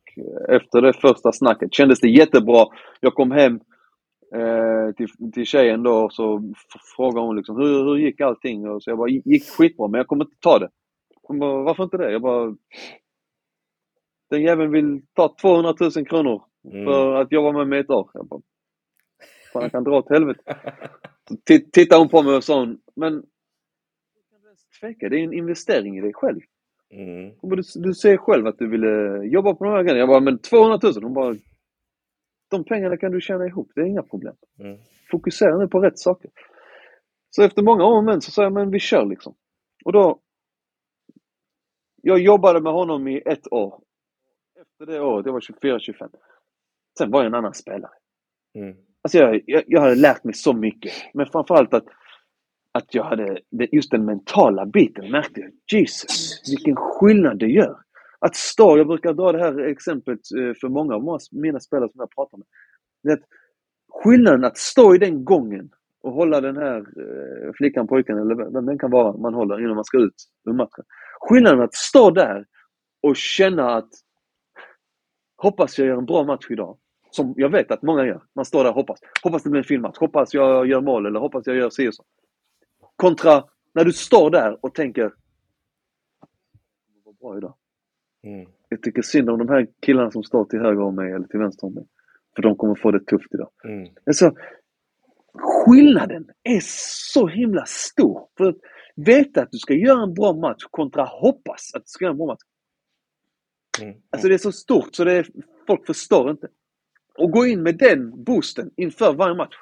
[0.50, 2.66] efter det första snacket kändes det jättebra.
[3.00, 3.60] Jag kom hem
[4.36, 6.54] eh, till, till tjejen då så
[6.96, 8.70] frågade hon liksom hur, hur gick allting?
[8.70, 10.70] Och så jag bara, gick skitbra men jag kommer inte ta det.
[11.24, 12.12] Hon bara, varför inte det?
[12.12, 12.56] Jag bara,
[14.30, 16.86] den jäveln vill ta 200 000 kronor mm.
[16.86, 18.10] för att jobba med mig ett år.
[18.14, 18.42] Jag bara,
[19.54, 20.42] fan jag kan dra åt helvete.
[21.74, 23.24] Tittade hon på mig och sa men
[24.82, 26.40] tveka, det är en investering i dig själv.
[26.90, 27.34] Mm.
[27.42, 30.00] Du, du säger själv att du ville jobba på de här grejerna.
[30.00, 30.94] Jag bara, men 200 000?
[31.04, 31.36] Hon bara,
[32.50, 34.36] de pengarna kan du tjäna ihop, det är inga problem.
[34.60, 34.78] Mm.
[35.12, 36.32] Fokusera nu på rätt saker.
[37.30, 39.36] Så efter många år med så sa jag, men vi kör liksom.
[39.86, 40.20] Och då...
[42.04, 43.84] Jag jobbade med honom i ett år.
[44.62, 46.10] Efter det året, jag var 24-25.
[46.98, 47.92] Sen var jag en annan spelare.
[48.54, 48.78] Mm.
[49.02, 50.94] Alltså jag, jag, jag hade lärt mig så mycket.
[51.14, 51.86] Men framförallt att,
[52.72, 53.40] att jag hade,
[53.72, 57.78] just den mentala biten märkte jag, Jesus, vilken skillnad det gör.
[58.20, 62.00] Att stå, jag brukar dra det här exemplet eh, för många av mina spelare som
[62.00, 62.48] jag pratar med.
[63.04, 63.28] Det att
[64.04, 65.70] skillnaden att stå i den gången
[66.02, 69.76] och hålla den här eh, flickan, pojken eller vem den kan vara man håller innan
[69.76, 70.84] man ska ut ur matchen.
[71.20, 72.46] Skillnaden att stå där
[73.04, 73.90] och känna att
[75.38, 76.78] hoppas jag gör en bra match idag.
[77.12, 78.24] Som jag vet att många gör.
[78.34, 79.00] Man står där och hoppas.
[79.24, 79.98] Hoppas det blir en fin match.
[79.98, 82.04] Hoppas jag gör mål eller hoppas jag gör si och så.
[82.96, 83.44] Kontra
[83.74, 87.56] när du står där och tänker det var bra idag.
[88.24, 88.50] Mm.
[88.70, 91.40] Jag tycker synd om de här killarna som står till höger om mig eller till
[91.40, 91.86] vänster om mig.
[92.36, 93.50] För de kommer få det tufft idag.
[93.64, 93.90] Mm.
[94.06, 94.32] Alltså,
[95.34, 96.60] skillnaden är
[97.14, 98.28] så himla stor.
[98.38, 98.58] För att
[98.96, 102.18] veta att du ska göra en bra match kontra hoppas att du ska göra en
[102.18, 102.42] bra match.
[103.82, 104.02] Mm.
[104.10, 105.28] Alltså det är så stort så det är,
[105.68, 106.48] folk förstår inte.
[107.22, 109.56] Och gå in med den boosten inför varje match.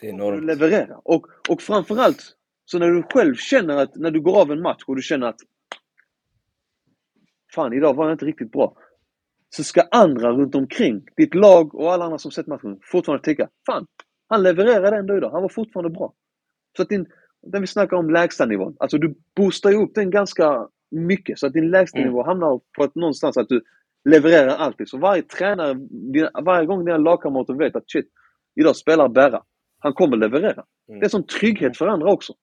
[0.00, 0.44] Det är enormt.
[0.44, 0.96] Leverera.
[1.04, 4.82] Och, och framförallt, så när du själv känner att, när du går av en match
[4.86, 5.40] och du känner att
[7.54, 8.76] fan idag var jag inte riktigt bra.
[9.50, 13.48] Så ska andra runt omkring, ditt lag och alla andra som sett matchen, fortfarande tycka,
[13.66, 13.86] fan,
[14.28, 16.14] han levererade ändå idag, han var fortfarande bra.
[16.76, 17.06] Så att din,
[17.42, 21.52] när vi snackar om lägstanivån, alltså du boostar ju upp den ganska mycket så att
[21.52, 22.26] din lägstanivå mm.
[22.26, 23.62] hamnar på att någonstans att du
[24.04, 24.88] levererar alltid.
[24.88, 25.76] Så varje tränare,
[26.42, 28.08] varje gång dina lagkamrater vet att shit,
[28.54, 29.42] idag spelar Berra.
[29.78, 30.64] Han kommer leverera.
[30.88, 31.00] Mm.
[31.00, 32.34] Det är som trygghet för andra också.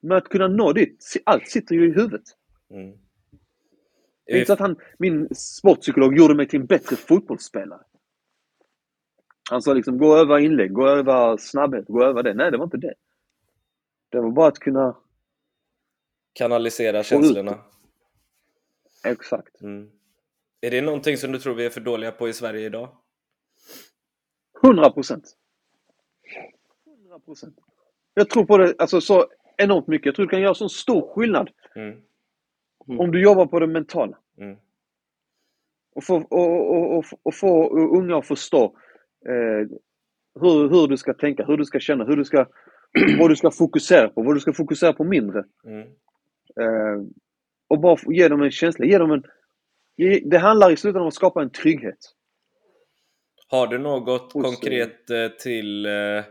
[0.00, 2.22] Men att kunna nå dit, allt sitter ju i huvudet.
[2.70, 2.98] Mm.
[4.26, 7.80] Det är inte så att han, min sportpsykolog gjorde mig till en bättre fotbollsspelare.
[9.50, 12.34] Han sa liksom, gå över inlägg, gå över snabbhet, gå över det.
[12.34, 12.94] Nej, det var inte det.
[14.08, 14.96] Det var bara att kunna...
[16.32, 17.58] Kanalisera känslorna.
[19.04, 19.60] Exakt.
[19.60, 19.90] Mm.
[20.64, 22.88] Är det någonting som du tror vi är för dåliga på i Sverige idag?
[24.64, 25.36] 100 procent.
[26.86, 27.58] 100 procent.
[28.14, 30.06] Jag tror på det alltså, så enormt mycket.
[30.06, 31.50] Jag tror det kan göra så stor skillnad.
[31.76, 31.88] Mm.
[32.88, 33.00] Mm.
[33.00, 34.18] Om du jobbar på det mentala.
[34.38, 34.56] Mm.
[35.94, 38.64] Och, få, och, och, och, och få unga att förstå
[39.28, 39.68] eh,
[40.40, 42.46] hur, hur du ska tänka, hur du ska känna, hur du ska,
[43.18, 45.44] vad du ska fokusera på, vad du ska fokusera på mindre.
[45.64, 45.88] Mm.
[46.60, 47.06] Eh,
[47.68, 49.22] och bara ge dem en känsla, ge dem en...
[50.24, 51.98] Det handlar i slutändan om att skapa en trygghet.
[53.48, 56.24] Har du något Hos, konkret eh, till eh,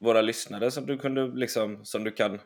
[0.00, 2.38] våra lyssnare som du kunde liksom, som du kan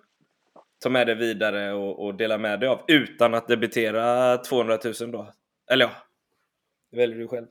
[0.83, 5.11] ta med det vidare och, och, dela med dig av utan att debitera 200 000
[5.13, 5.33] då?
[5.71, 5.91] Eller ja,
[6.91, 7.47] det väljer du själv.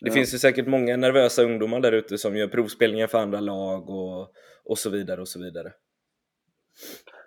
[0.00, 0.14] Det Ja.
[0.14, 4.32] finns ju säkert många nervösa ungdomar där ute som gör provspelningar för andra lag och,
[4.64, 5.72] och så vidare och så vidare.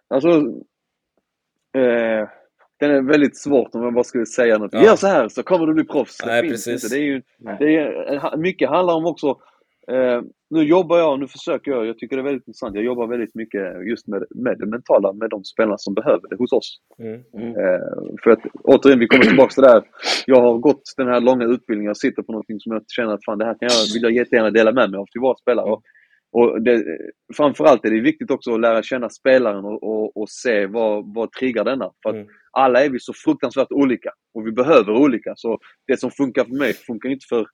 [0.08, 0.30] Alltså,
[1.78, 2.30] eh,
[2.80, 4.74] den är väldigt svårt om jag bara skulle säga något.
[4.74, 4.84] Ja.
[4.84, 6.18] Gör så här så kommer du bli proffs.
[6.18, 6.84] Det Nej, finns precis.
[6.84, 6.96] inte.
[6.96, 7.22] Det är ju,
[7.60, 9.28] det är, mycket handlar om också,
[9.92, 13.08] eh, nu jobbar jag, nu försöker jag, jag tycker det är väldigt intressant, jag jobbar
[13.08, 16.80] väldigt mycket just med, med det mentala, med de spelarna som behöver det hos oss.
[17.00, 17.22] Mm.
[17.34, 17.50] Mm.
[17.50, 17.82] Eh,
[18.24, 19.84] för att återigen, vi kommer tillbaka till det där.
[20.26, 23.26] Jag har gått den här långa utbildningen, jag sitter på någonting som jag känner att
[23.26, 25.72] fan det här kan jag, vill jag jättegärna dela med mig av till våra spelare.
[25.72, 25.82] Och,
[26.38, 26.84] och det,
[27.38, 31.32] framförallt är det viktigt också att lära känna spelaren och, och, och se vad, vad
[31.32, 31.92] triggar denna.
[32.04, 32.28] För att Mm.
[32.52, 35.34] alla är vi så fruktansvärt olika och vi behöver olika.
[35.36, 37.46] Så det som funkar för mig funkar inte för,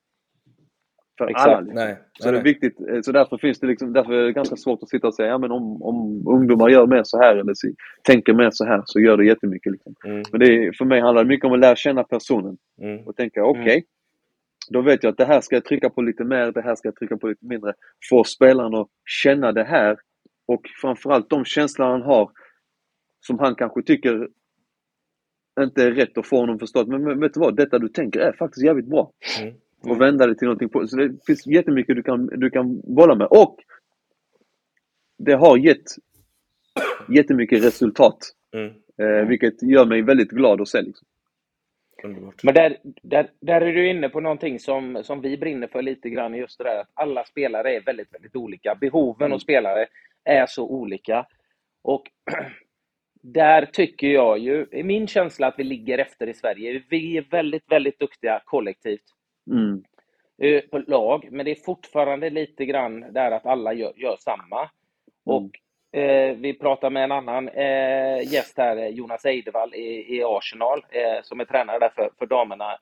[1.18, 1.48] för Exakt.
[1.50, 1.60] alla.
[1.60, 1.76] liksom.
[1.76, 2.80] Nej, Så det är nej, viktigt.
[2.90, 5.30] eh, Så därför finns det liksom, därför är det ganska svårt att sitta och säga,
[5.30, 8.82] ja men om, om ungdomar gör mer så här eller si- tänker mer så här
[8.86, 9.72] så gör det jättemycket.
[9.72, 9.96] Liksom.
[10.04, 10.12] nej.
[10.14, 13.16] Mm, Men det för mig handlar det mycket om att lära känna personen mm, och
[13.16, 13.84] tänka okej,
[14.70, 16.88] då vet jag att det här ska jag trycka på lite mer, det här ska
[16.88, 17.74] jag trycka på lite mindre.
[18.10, 19.98] Få spelaren att känna det här
[20.48, 22.32] och framförallt de känslor han har
[23.20, 24.28] som han kanske tycker
[25.60, 26.88] inte är rätt att få honom förstått.
[26.88, 29.12] Men, men vet du vad, detta du tänker är faktiskt jävligt bra.
[29.42, 29.56] mm.
[29.82, 30.88] Och vända det till någonting på.
[30.88, 33.28] Så det finns jättemycket du kan, du kan bolla med.
[33.28, 33.58] Och
[35.18, 35.84] det har gett
[37.10, 38.18] jättemycket resultat.
[38.56, 38.74] Mm.
[38.98, 40.82] Eh, vilket gör mig väldigt glad att se.
[40.82, 41.08] Liksom.
[42.04, 42.44] Underbart.
[42.44, 46.10] Men där, där, där är du inne på någonting som, som vi brinner för lite
[46.10, 48.76] grann, just det där att alla spelare är väldigt, väldigt olika.
[48.76, 49.88] Behoven hos spelare
[50.24, 51.26] är så olika.
[51.82, 52.04] Och
[53.22, 56.84] där tycker jag ju, i min känsla att vi ligger efter i Sverige.
[56.90, 59.04] Vi är väldigt, väldigt duktiga kollektivt
[59.52, 59.84] Mm.
[60.42, 64.70] eh, på lag, men det är fortfarande lite grann där att alla gör, gör samma.
[65.26, 65.50] Och
[65.94, 70.86] eh, vi pratar med en annan eh, gäst här, eh, Jonas Eidevall i, i Arsenal,
[70.90, 72.78] eh, som är tränare där för, för damerna.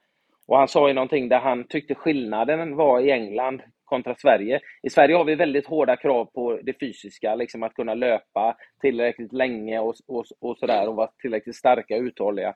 [0.47, 4.59] Och han sa ju någonting där han tyckte skillnaden var i England kontra Sverige.
[4.83, 9.33] I Sverige har vi väldigt hårda krav på det fysiska, liksom att kunna löpa tillräckligt
[9.33, 12.53] länge och, och, och sådär och vara tillräckligt starka och uthålliga.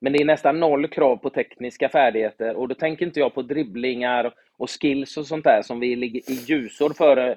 [0.00, 3.42] Men det är nästan noll krav på tekniska färdigheter och då tänker inte jag på
[3.42, 7.36] dribblingar och skills och sånt där som vi ligger i ljusår före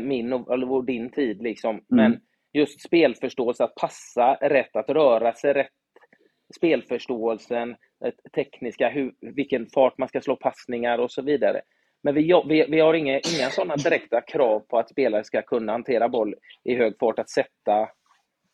[0.00, 1.42] min och, eller din tid.
[1.42, 1.84] Liksom.
[1.88, 2.20] Men
[2.52, 5.70] just spelförståelse, att passa rätt, att röra sig rätt,
[6.56, 7.70] spelförståelsen,
[8.04, 11.60] eh, tekniska, hur, vilken fart man ska slå passningar och så vidare.
[12.02, 15.72] Men vi, vi, vi har inga, inga sådana direkta krav på att spelare ska kunna
[15.72, 17.88] hantera boll i hög fart, att sätta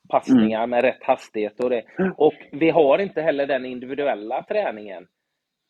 [0.09, 1.85] passningar med rätt hastighet och det.
[2.17, 5.07] Och vi har inte heller den individuella träningen.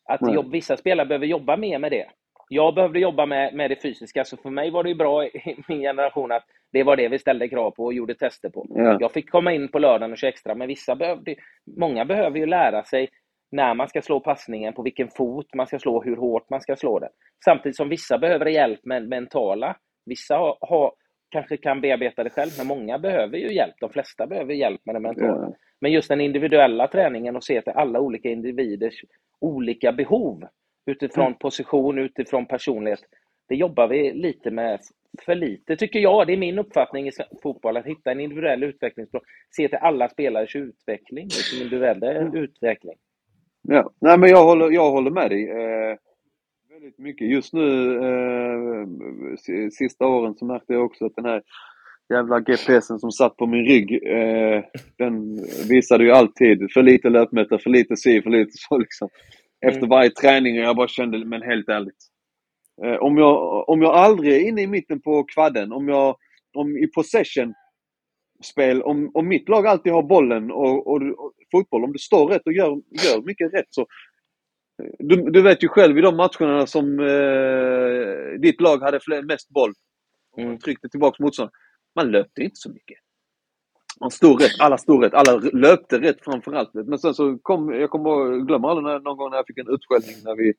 [0.09, 2.09] Att jobb, vissa spelare behöver jobba mer med det.
[2.53, 5.63] Jag behövde jobba med, med det fysiska, så för mig var det ju bra i
[5.67, 8.67] min generation att det var det vi ställde krav på och gjorde tester på.
[8.69, 8.97] Ja.
[8.99, 11.35] Jag fick komma in på lördagen och köra extra, men vissa behövde,
[11.77, 13.09] många behöver ju lära sig
[13.51, 16.75] när man ska slå passningen, på vilken fot man ska slå, hur hårt man ska
[16.75, 17.09] slå det.
[17.45, 19.75] Samtidigt som vissa behöver hjälp med mentala.
[20.05, 20.93] Vissa har, har,
[21.29, 23.75] kanske kan bearbeta det själv, men många behöver ju hjälp.
[23.79, 25.47] De flesta behöver hjälp med det mentala.
[25.47, 25.55] Ja.
[25.81, 29.03] Men just den individuella träningen och se till alla olika individers
[29.41, 30.43] olika behov
[30.85, 32.99] utifrån position, utifrån personlighet.
[33.47, 34.79] Det jobbar vi lite med
[35.25, 36.27] för lite, tycker jag.
[36.27, 37.11] Det är min uppfattning i
[37.43, 39.23] fotboll, att hitta en individuell utvecklingsplan.
[39.55, 42.95] Se till alla spelares utveckling, liksom individuell utveckling.
[43.61, 45.49] Ja, nej men jag håller, jag håller med dig.
[45.49, 45.97] Eh,
[46.69, 47.27] väldigt mycket.
[47.27, 48.87] Just nu, eh,
[49.71, 51.41] sista åren så märkte jag också att den här
[52.09, 54.63] jävla GPSen som satt på min rygg, eh,
[54.97, 55.37] den
[55.69, 59.09] visade ju alltid för lite löpmeter, för lite si, för lite så liksom.
[59.61, 59.89] Efter Mm.
[59.89, 62.07] varje träning och jag bara kände, men helt ärligt.
[62.83, 66.15] Eh, om, jag, om jag aldrig är inne i mitten på kvadden, om jag,
[66.53, 67.53] om i possession
[68.43, 72.27] spel, om, om mitt lag alltid har bollen och, och, och fotboll, om det står
[72.27, 72.69] rätt och gör,
[73.05, 73.85] gör mycket rätt så
[74.99, 79.49] du, du vet ju själv i de matcherna som eh, ditt lag hade fler, mest
[79.49, 79.73] boll
[80.31, 80.59] och Mm.
[80.59, 81.53] tryckte tillbaka motståndaren.
[81.95, 82.97] Man löpte inte så mycket.
[84.01, 86.73] Man stod rätt, alla stod rätt, alla löpte rätt framförallt.
[86.73, 89.73] Men sen så kom, jag kommer glömmer aldrig när, någon gång när jag fick en
[89.73, 90.49] utskällning när vi,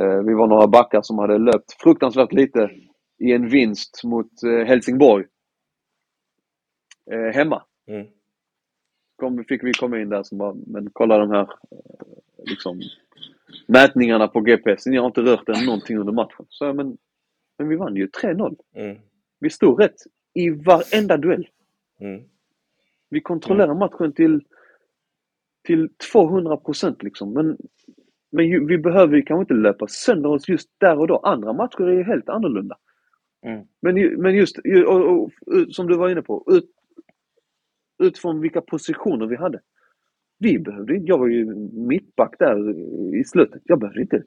[0.00, 2.70] eh, vi var några backar som hade löpt fruktansvärt lite
[3.18, 5.24] i en vinst mot eh, Helsingborg.
[7.12, 8.06] Eh, hemma Mm.
[9.16, 12.80] kom, fick vi komma in där som bara, men kolla de här eh, liksom,
[13.68, 14.86] mätningarna på GPS.
[14.86, 16.46] Ni har inte rört den någonting under matchen.
[16.48, 16.98] Så jag, men,
[17.58, 18.56] men vi vann ju 3-0.
[18.74, 18.98] Mm.
[19.40, 19.96] Vi stod rätt
[20.34, 21.48] i varenda duell.
[22.00, 22.24] Mm.
[23.12, 24.40] Vi kontrollerar matchen till,
[25.66, 27.32] till 200 procent liksom.
[27.32, 27.56] Men,
[28.32, 31.16] men ju, vi behöver ju kanske inte löpa sönder oss just där och då.
[31.18, 32.76] Andra matcher är ju helt annorlunda.
[33.46, 33.66] Mm.
[33.82, 35.30] Men, ju- men just, ju- och, och, och,
[35.74, 36.70] som du var inne på, ut,
[38.02, 39.60] utifrån vilka positioner vi hade.
[40.38, 42.70] Vi behövde inte, jag var ju mittback där
[43.20, 43.62] i slutet.
[43.64, 44.22] Jag behövde inte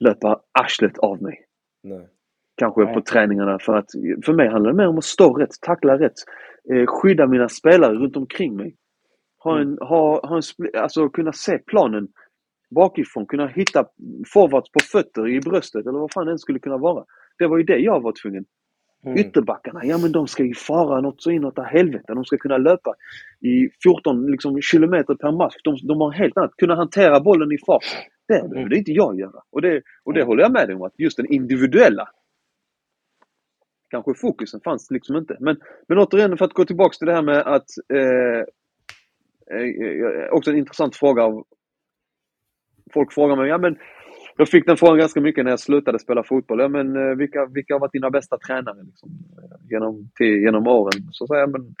[0.00, 1.46] löpa arslet av mig.
[1.82, 2.08] Nej.
[2.56, 2.94] Kanske Nej.
[2.94, 3.90] på träningarna för att,
[4.24, 6.12] för mig handlar det mer om att stå rätt, tackla rätt,
[6.72, 8.76] eh, skydda mina spelare runt omkring mig.
[9.38, 10.42] Ha en, ha, ha en,
[10.80, 12.08] alltså kunna se planen
[12.70, 13.84] bakifrån, kunna hitta
[14.32, 17.04] forwards på fötter, i bröstet eller vad fan det än skulle kunna vara.
[17.38, 18.44] Det var ju det jag var tvungen.
[19.04, 19.18] Mm.
[19.18, 22.14] Ytterbackarna, ja men de ska ju fara något så inåt helvete.
[22.14, 22.94] De ska kunna löpa
[23.40, 25.54] i 14 liksom, kilometer per match.
[25.64, 27.84] De, de har helt annat, kunna hantera bollen i fart.
[28.28, 29.40] Det behövde inte jag göra.
[29.52, 30.28] Och det, och det Mm.
[30.28, 32.08] håller jag med dig om, att just den individuella
[33.90, 35.36] kanske fokusen fanns liksom inte.
[35.40, 35.56] Men,
[35.88, 38.40] men återigen för att gå tillbaks till det här med att eh,
[39.58, 41.44] eh, också en intressant fråga av
[42.92, 43.76] folk frågar mig, ja men
[44.36, 46.60] jag fick den frågan ganska mycket när jag slutade spela fotboll.
[46.60, 50.66] Ja, men eh, vilka, vilka har varit dina bästa tränare liksom, eh, genom, till, genom
[50.66, 51.08] åren?
[51.10, 51.74] Så säger jag, men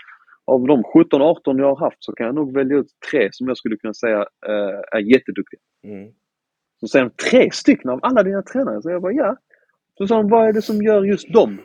[0.44, 3.56] av de 17-18 jag har haft så kan jag nog välja ut tre som jag
[3.56, 5.60] skulle kunna säga eh, är jätteduktiga.
[5.84, 6.12] Mm.
[6.80, 8.82] Så säger de, tre stycken av alla dina tränare?
[8.82, 9.36] Så jag bara, ja.
[9.98, 11.58] Så sa de, vad är det som gör just dem?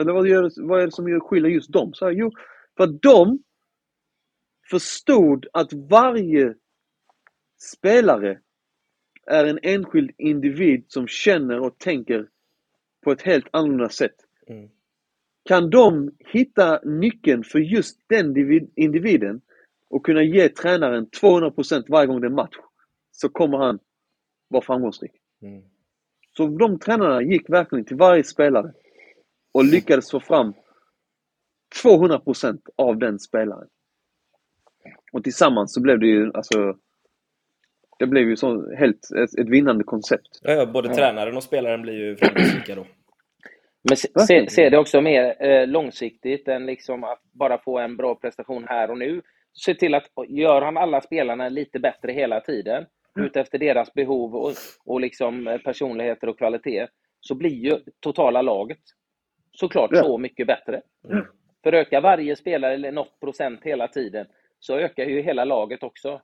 [0.00, 1.94] Eller vad, gör, vad är det som gör, skiljer just dem?
[1.94, 2.30] Så jag, jo,
[2.76, 3.42] för att de
[4.70, 6.54] förstod att varje
[7.58, 8.40] spelare
[9.26, 12.28] är en enskild individ som känner och tänker
[13.04, 14.16] på ett helt annorlunda sätt.
[14.46, 14.68] Mm.
[15.44, 19.40] Kan de hitta nyckeln för just den divi- individen
[19.88, 22.56] och kunna ge tränaren 200% varje gång det är match,
[23.12, 23.78] så kommer han
[24.48, 25.12] vara framgångsrik.
[25.42, 25.62] Mm.
[26.36, 28.72] Så de tränarna gick verkligen till varje spelare
[29.52, 30.54] och lyckades få fram
[31.84, 33.68] 200% av den spelaren.
[35.12, 36.76] Och tillsammans så blev det ju alltså
[37.98, 40.38] det blev ju så helt ett, ett vinnande koncept.
[40.42, 40.94] Ja, ja, både Ja.
[40.94, 42.86] tränaren och spelaren blir ju framgångsrika då.
[43.82, 47.96] Men se, se, se det också mer eh, långsiktigt än liksom att bara få en
[47.96, 49.22] bra prestation här och nu.
[49.52, 52.86] Se till att gör han alla spelarna lite bättre hela tiden,
[53.20, 54.52] utefter deras behov och,
[54.84, 56.86] och liksom eh, personligheter och kvalitet,
[57.20, 58.78] så blir ju totala laget
[59.60, 60.02] såklart Ja.
[60.02, 60.80] så mycket bättre.
[61.10, 61.24] Mm.
[61.62, 64.26] För ökar varje spelare eller något procent hela tiden,
[64.60, 66.20] så ökar ju hela laget också.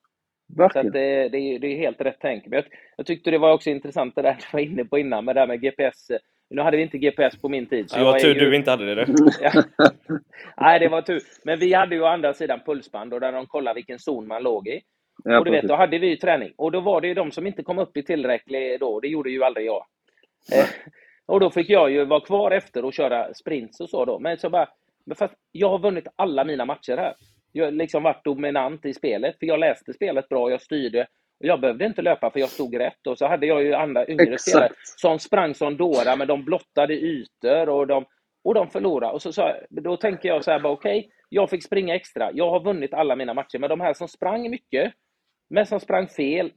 [0.56, 0.86] Så Verkligen.
[0.86, 2.46] att det, det, är, det är helt rätt tänk.
[2.46, 2.64] Men jag,
[2.96, 5.40] jag tyckte det var också intressant det där du var inne på innan med det
[5.40, 6.08] här med GPS.
[6.50, 7.90] Nu hade vi inte GPS på min tid.
[7.90, 9.06] så Det var tur ju- du inte hade det.
[9.40, 9.50] Ja.
[10.56, 11.20] Nej, det var tur.
[11.44, 14.42] Men vi hade ju å andra sidan pulsband och där de kollade vilken zon man
[14.42, 14.80] låg i.
[15.24, 16.52] Ja, och du vet, då hade vi ju träning.
[16.56, 19.00] Och då var det ju de som inte kom upp i tillräcklig då.
[19.00, 19.84] Det gjorde ju aldrig jag.
[21.26, 24.18] Och då fick jag ju vara kvar efter och köra sprints och så då.
[24.18, 24.68] Men så bara,
[25.06, 27.14] men fast jag har vunnit alla mina matcher här.
[27.52, 31.06] Jag har liksom varit dominant i spelet, för jag läste spelet bra, jag styrde.
[31.40, 33.06] Och jag behövde inte löpa för jag stod rätt.
[33.06, 36.94] Och så hade jag ju andra yngre spelare som sprang som dårar, men de blottade
[36.94, 38.04] ytor och de,
[38.44, 39.12] och de förlorade.
[39.12, 42.30] Och så, så, då tänker jag så här, okej, jag fick springa extra.
[42.32, 44.92] Jag har vunnit alla mina matcher, men de här som sprang mycket,
[45.50, 46.52] men som sprang fel,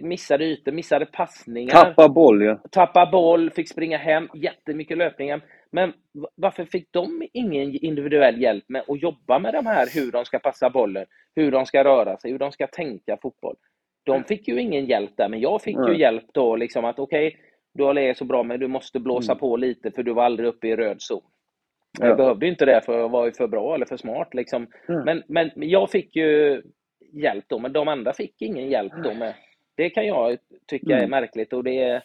[0.00, 2.60] missade ytor, missade passningar, Tappa boll ja.
[2.70, 5.40] tappa boll, fick springa hem, jättemycket löpningar.
[5.70, 5.92] Men
[6.34, 10.38] varför fick de ingen individuell hjälp med att jobba med de här, hur de ska
[10.38, 13.56] passa bollen, hur de ska röra sig, hur de ska tänka fotboll?
[14.04, 16.00] De fick ju ingen hjälp där, men jag fick ju Nej.
[16.00, 17.36] hjälp då, liksom att okej,
[17.74, 19.40] du har legat så bra, men du måste blåsa Mm.
[19.40, 21.22] på lite för du var aldrig uppe i röd zon.
[22.00, 22.06] Ja.
[22.06, 24.34] Jag behövde ju inte det för jag var ju för bra eller för smart.
[24.34, 24.66] Liksom.
[24.88, 25.04] Mm.
[25.04, 26.62] Men, men men jag fick ju
[27.12, 29.14] hjälp då, men de andra fick ingen hjälp då.
[29.14, 29.34] Med.
[29.76, 31.10] Det kan jag tycka är Mm.
[31.10, 31.52] märkligt.
[31.52, 32.02] Och det är,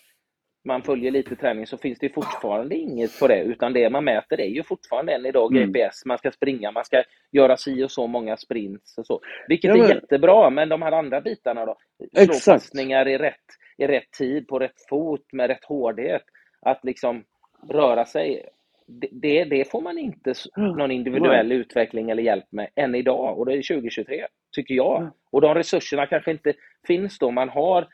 [0.66, 3.40] man följer lite träning så finns det ju fortfarande inget på det.
[3.44, 5.68] Utan det man mäter är ju fortfarande än idag Mm.
[5.72, 6.06] GPS.
[6.06, 9.20] Man ska springa, man ska göra si och så många sprints och så.
[9.48, 11.78] Vilket Ja, men- är jättebra, men de här andra bitarna då?
[12.16, 13.36] Slå passningar i rätt,
[13.78, 16.24] i rätt tid, på rätt fot, med rätt hårdhet.
[16.62, 17.24] Att liksom
[17.70, 18.46] röra sig.
[19.12, 20.72] Det, det, får man inte Mm.
[20.72, 23.39] någon individuell utveckling eller hjälp med än idag.
[23.39, 25.02] Och det är 2023, tycker jag.
[25.02, 25.12] Mm.
[25.32, 26.54] Och de resurserna kanske inte
[26.88, 27.32] finns då.
[27.32, 27.88] Man har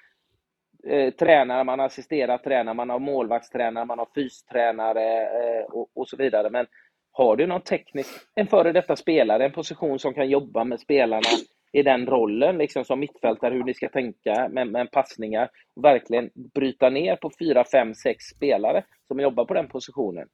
[0.87, 6.09] eh, tränare, man har assisterat tränare, man har målvaktstränare, man har fystränare eh, och, och
[6.09, 6.49] så vidare.
[6.49, 6.65] Men
[7.11, 11.29] har du någon teknisk, en före detta spelare, en position som kan jobba med spelarna
[11.71, 16.29] i den rollen, liksom som mittfältare, hur ni ska tänka med, med passningar, och verkligen
[16.53, 20.27] bryta ner på fyra, fem, sex spelare som jobbar på den positionen,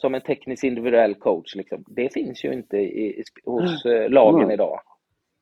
[0.00, 1.54] som en teknisk individuell coach.
[1.54, 1.84] Liksom.
[1.86, 4.54] Det finns ju inte i, i, hos eh, lagen Nej.
[4.54, 4.80] idag.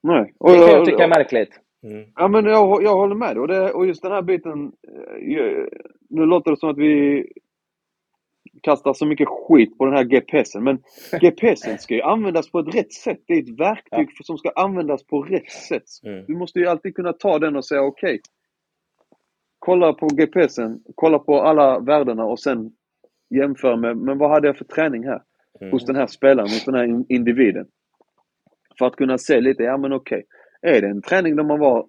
[0.02, 0.34] Nej.
[0.38, 1.60] Och, Det kan jag tycka är märkligt.
[1.82, 2.06] Mm.
[2.16, 3.38] Ja men jag, jag håller med.
[3.38, 4.72] Och, det, och just den här biten.
[5.38, 5.64] eh,
[6.10, 7.26] Nu låter det som att vi
[8.62, 10.64] kastar så mycket skit på den här GPSen.
[10.64, 10.78] Men
[11.20, 13.20] GPSen ska ju användas på ett rätt sätt.
[13.26, 15.84] Det är ett verktyg för, som ska användas på rätt sätt.
[16.04, 16.24] Mm.
[16.26, 18.20] Du måste ju alltid kunna ta den och säga okej.
[19.58, 22.72] kolla på GPSen, kolla på alla värdena och sen
[23.30, 25.22] jämföra med, men vad hade jag för träning här?
[25.60, 25.72] Mm.
[25.72, 27.66] Hos den här spelaren, hos den här in- individen.
[28.78, 30.24] För att kunna se lite, ja men okej.
[30.62, 31.86] Är det en träning där man var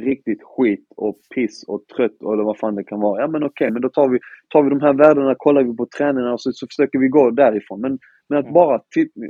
[0.00, 3.20] riktigt skit och piss och trött eller vad fan det kan vara.
[3.20, 4.18] Ja men okej, men då tar vi,
[4.48, 7.30] tar vi de här värdena, kollar vi på träningarna och så, så försöker vi gå
[7.30, 7.80] därifrån.
[7.80, 7.98] Men,
[8.28, 8.54] men att Mm.
[8.54, 8.80] bara,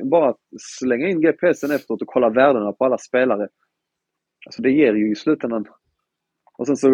[0.05, 3.49] bara slänga in GPSen efteråt och kolla värdena på alla spelare.
[4.47, 5.65] Alltså det ger ju i slutändan
[6.59, 6.89] och sen så,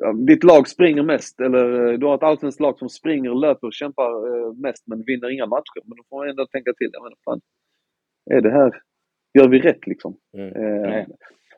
[0.00, 3.70] ja, ditt lag springer mest, eller eh, du har ett allsvenskt lag som springer, löper,
[3.70, 5.82] kämpar eh, mest men vinner inga matcher.
[5.84, 7.40] Men då får man ändå tänka till, ja men fan,
[8.30, 8.82] är det här,
[9.38, 10.16] gör vi rätt liksom?
[10.36, 10.48] Mm.
[10.56, 11.06] Eh,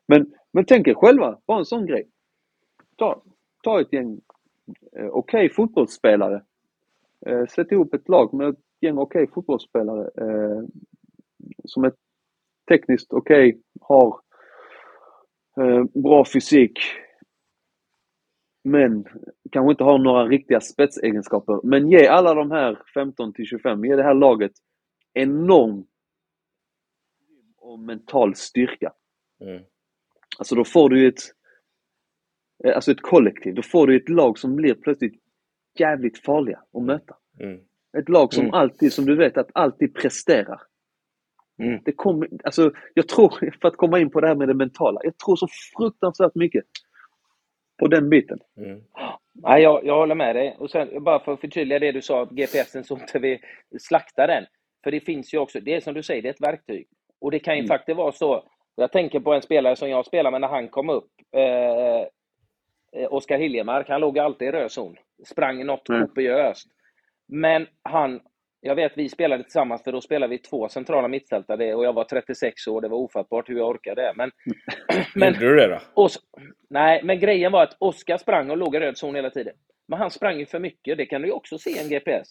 [0.09, 2.09] men, men tänk er själva, bara en sån grej.
[2.97, 3.23] Ta,
[3.63, 4.21] ta ett gäng
[4.97, 6.43] eh, okej fotbollsspelare.
[7.27, 10.63] Eh, sätt ihop ett lag med ett gäng okej fotbollsspelare eh,
[11.65, 11.93] som är
[12.69, 14.21] tekniskt okej, har
[15.61, 16.79] eh, bra fysik.
[18.65, 19.05] Men
[19.53, 21.61] kanske inte har några riktiga spetsegenskaper.
[21.65, 24.53] Men ge alla de här 15 till 25, ge det här laget
[25.13, 25.87] enorm
[27.57, 28.93] och mental styrka.
[29.41, 29.63] Mm.
[30.39, 31.21] Alltså då får du ett,
[32.65, 33.55] eh, alltså ett kollektiv.
[33.55, 35.15] Då får du ett lag som blir plötsligt
[35.79, 37.17] jävligt farliga att möta.
[37.41, 37.61] Mm.
[37.99, 38.55] Ett lag som Mm.
[38.55, 40.61] alltid, som du vet, att alltid presterar.
[41.59, 41.81] Mm.
[41.85, 45.01] Det kommer, alltså, jag tror, för att komma in på det här med det mentala,
[45.05, 46.65] jag tror så fruktansvärt mycket
[47.79, 48.39] på den biten.
[48.57, 48.81] Mm.
[49.33, 50.57] Nej, jag, jag håller med dig.
[50.59, 53.41] Och sen, bara för att förtydliga det du sa, GPSen, så inte vi
[53.79, 54.47] slaktar den.
[54.85, 56.87] För det finns ju också, det är som du säger, det är ett verktyg.
[57.21, 57.69] Och det kan ju Mm.
[57.69, 58.45] faktiskt vara så,
[58.77, 62.01] jag tänker på en spelare som jag spelade med när han kom upp, eh,
[63.03, 64.97] eh, Oskar Hiljemark, han låg alltid i röd zon.
[65.27, 66.09] Sprang något Mm.
[66.09, 66.69] kopiöst.
[67.29, 68.21] Men han,
[68.67, 72.05] jag vet vi spelade tillsammans, för då spelade vi två centrala mittfältare och jag var
[72.05, 74.13] 36 år, det var ofattbart hur jag orkade det.
[74.17, 74.31] Men,
[75.15, 75.81] men Gjorde du det då?
[75.95, 76.19] Os
[76.71, 79.55] Nej, men grejen var att Oskar sprang och låg i röd zon hela tiden.
[79.89, 82.29] Men han sprang ju för mycket, det kan du ju också se i en GPS.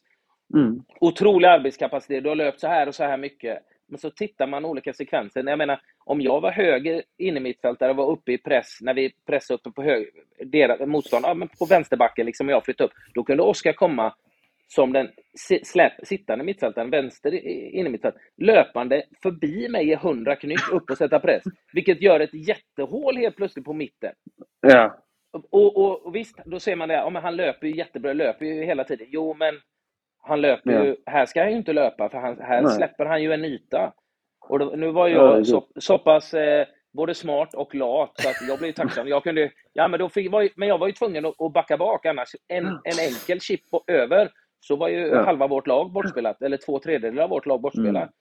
[0.53, 0.83] Mm.
[0.99, 3.59] Otrolig arbetskapacitet, du har löpt så här och så här mycket.
[3.87, 5.43] Men så tittar man olika sekvenser.
[5.43, 9.55] Jag menar, om jag var höger innermittfältare och var uppe i press, när vi pressade
[9.55, 10.09] uppe på höger,
[10.45, 14.13] deras motstånd, ja, men på vänsterbacken liksom, och jag flyttade upp, då kunde Oskar komma
[14.67, 15.09] som den
[15.63, 21.19] släp, sittande mittfältaren, vänster i- innermittfältare, löpande förbi mig i 100 knyck upp och sätta
[21.19, 21.43] press.
[21.73, 24.13] Vilket gör ett jättehål helt plötsligt på mitten.
[24.61, 24.97] Ja.
[25.51, 28.45] Och, och, och visst, då ser man det, ja, men han löper ju jättebra, löper
[28.45, 29.07] ju hela tiden.
[29.09, 29.55] Jo, men
[30.23, 30.85] han löper Ja.
[30.85, 32.71] ju, här ska han ju inte löpa, för han, här Nej.
[32.75, 33.93] släpper han ju en yta.
[34.49, 38.11] Och då, nu var Ja, jag det- så, så pass eh, både smart och lat,
[38.21, 39.07] så att jag blev tacksam.
[39.07, 41.77] Jag kunde, ja, men, då fick, var men jag var ju tvungen att, att backa
[41.77, 44.31] bak, annars en, en enkel chip på, över,
[44.63, 45.23] så var ju Ja.
[45.23, 48.03] halva vårt lag bortspelat, eller två tredjedelar av vårt lag bortspelat.
[48.03, 48.11] Mm.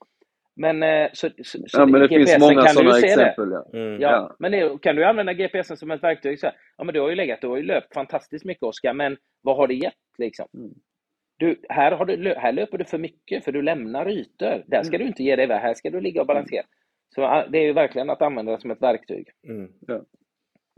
[0.56, 3.06] Men, eh, så, så, ja, men det finns GPSen många kan du ju sådana se
[3.06, 3.12] det.
[3.12, 3.50] exempel.
[3.52, 3.78] Ja.
[3.78, 4.00] Mm.
[4.00, 4.36] Ja, Ja.
[4.38, 6.40] men det, kan du använda GPSen som ett verktyg?
[6.40, 8.92] Så här, ja, men du har ju legat, du har ju löpt fantastiskt mycket Oskar,
[8.94, 9.94] men vad har det gett?
[10.18, 10.46] Liksom?
[10.54, 10.70] Mm.
[11.38, 14.64] Du, här, har du, här löper du för mycket, för du lämnar ytor.
[14.66, 16.64] Där ska du inte ge dig iväg, här ska du ligga och balansera.
[17.14, 17.20] Så
[17.50, 19.28] det är ju verkligen att använda det som ett verktyg.
[19.48, 19.72] Mm.
[19.86, 20.00] Ja,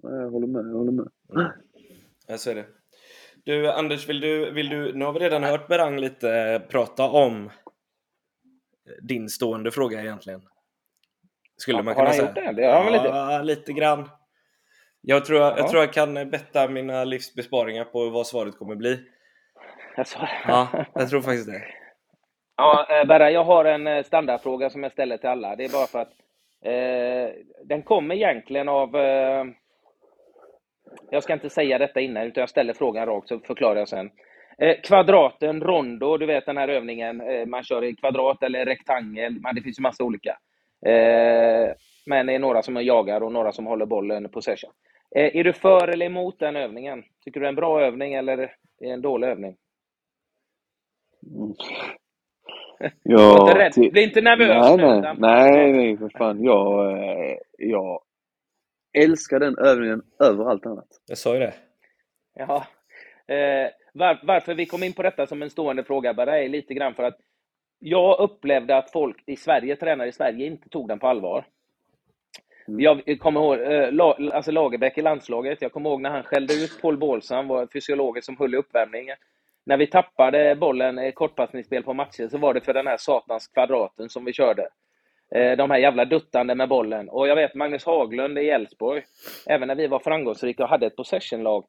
[0.03, 0.65] Jag håller med.
[0.67, 1.09] Jag håller med.
[2.29, 2.65] Ja, så är det.
[3.45, 7.51] Du Anders, vill du, vill du, nu har vi redan hört Berang lite prata om
[9.03, 10.43] din stående fråga egentligen.
[11.57, 12.27] Skulle Ja, man har kunna han säga.
[12.27, 12.53] gjort det?
[12.63, 13.07] Det har han väl lite?
[13.09, 14.09] Ja, lite grann.
[15.01, 15.69] Jag tror, jag Ja.
[15.69, 19.01] tror jag kan betta mina livsbesparingar på vad svaret kommer bli.
[19.97, 20.19] Alltså,
[20.49, 21.63] Ja, jag tror faktiskt det.
[22.57, 25.57] Ja, eh, Berra, jag har en eh, standardfråga som jag ställer till alla.
[25.57, 26.13] Det är bara för att
[26.65, 27.35] eh,
[27.65, 28.97] den kommer egentligen av...
[28.97, 29.45] Eh,
[31.11, 34.11] jag ska inte säga detta innan, utan jag ställer frågan rakt så förklarar jag sen.
[34.59, 37.21] Eh, kvadraten, rondo, du vet den här övningen.
[37.21, 39.41] Eh, man kör i kvadrat eller rektangel.
[39.41, 40.31] Man, det finns ju massa olika.
[40.87, 41.73] Eh,
[42.07, 44.71] men det är några som jagar och några som håller bollen possession.
[45.17, 47.03] Eh, är du för eller emot den övningen?
[47.25, 49.57] Tycker du det är en bra övning eller är det en dålig övning?
[51.37, 51.55] Mm.
[53.03, 56.45] Ja, Bli inte nervös Nej, nu, nej, utan- nej, nej, för fan.
[56.45, 58.01] Jag, eh, jag
[58.95, 60.89] älskar den övningen över allt annat.
[61.07, 61.55] Jag sa ju det.
[62.35, 62.67] Ja.
[63.35, 66.75] Eh, var, varför vi kom in på detta som en stående fråga bara är lite
[66.75, 67.19] grann för att
[67.79, 71.47] jag upplevde att folk i Sverige, tränare i Sverige, inte tog den på allvar.
[72.69, 72.81] Mm.
[72.81, 75.63] Jag kommer ihåg eh, la, alltså Lagerbäck i landslaget.
[75.63, 79.17] Jag kommer ihåg när han skällde ut Paul Bålsam, var fysiologen som höll i uppvärmningen.
[79.67, 83.49] När vi tappade bollen i kortpassningsspel på matcher så var det för den här satans
[83.49, 84.69] kvadraten som vi körde.
[85.35, 87.09] Eh, De här jävla duttande med bollen.
[87.09, 89.03] Och jag vet Magnus Haglund i Elfsborg,
[89.47, 91.65] även när vi var framgångsrika och hade ett possessionlag.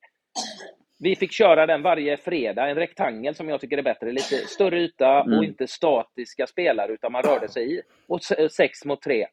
[1.00, 4.12] Vi fick köra den varje fredag, en rektangel som jag tycker är bättre.
[4.12, 5.44] Lite större yta och Mm.
[5.44, 7.82] inte statiska spelare, utan man rörde sig i.
[8.08, 9.28] Och se- sex mot tre.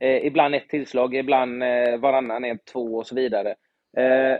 [0.00, 3.54] Eh, ibland ett tillslag, ibland eh, varannan, en, två och så vidare.
[3.96, 4.36] Eh,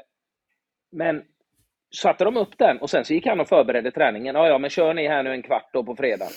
[0.93, 1.25] men
[1.95, 4.35] satte de upp den och sen så gick han och förberedde träningen.
[4.35, 6.29] Ja, ja, men kör ni här nu en kvart då på fredag.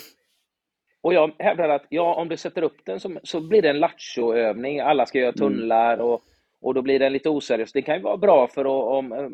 [1.01, 3.79] Och jag hävdar att ja, om du sätter upp den så, så blir det en
[3.79, 4.79] lattjoövning.
[4.79, 6.21] Alla ska göra tunnlar och,
[6.61, 7.71] och då blir den lite oseriös.
[7.71, 9.29] Det kan ju vara bra för att, om, eh,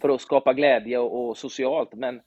[0.00, 2.20] för att skapa glädje och, och socialt, men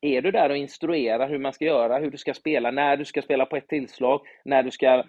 [0.00, 3.04] är du där och instruerar hur man ska göra, hur du ska spela, när du
[3.04, 5.04] ska spela på ett tillslag, när du ska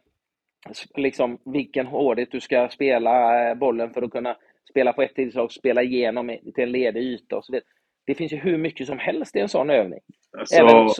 [0.95, 4.38] liksom vilken hårdhet du ska spela eh, bollen för att kunna
[4.70, 7.66] spela på ett tillslag, spela igenom till en ledig yta och så vidare.
[8.05, 9.99] Det finns ju hur mycket som helst i en sån övning.
[10.38, 10.55] Alltså...
[10.55, 10.93] Eh,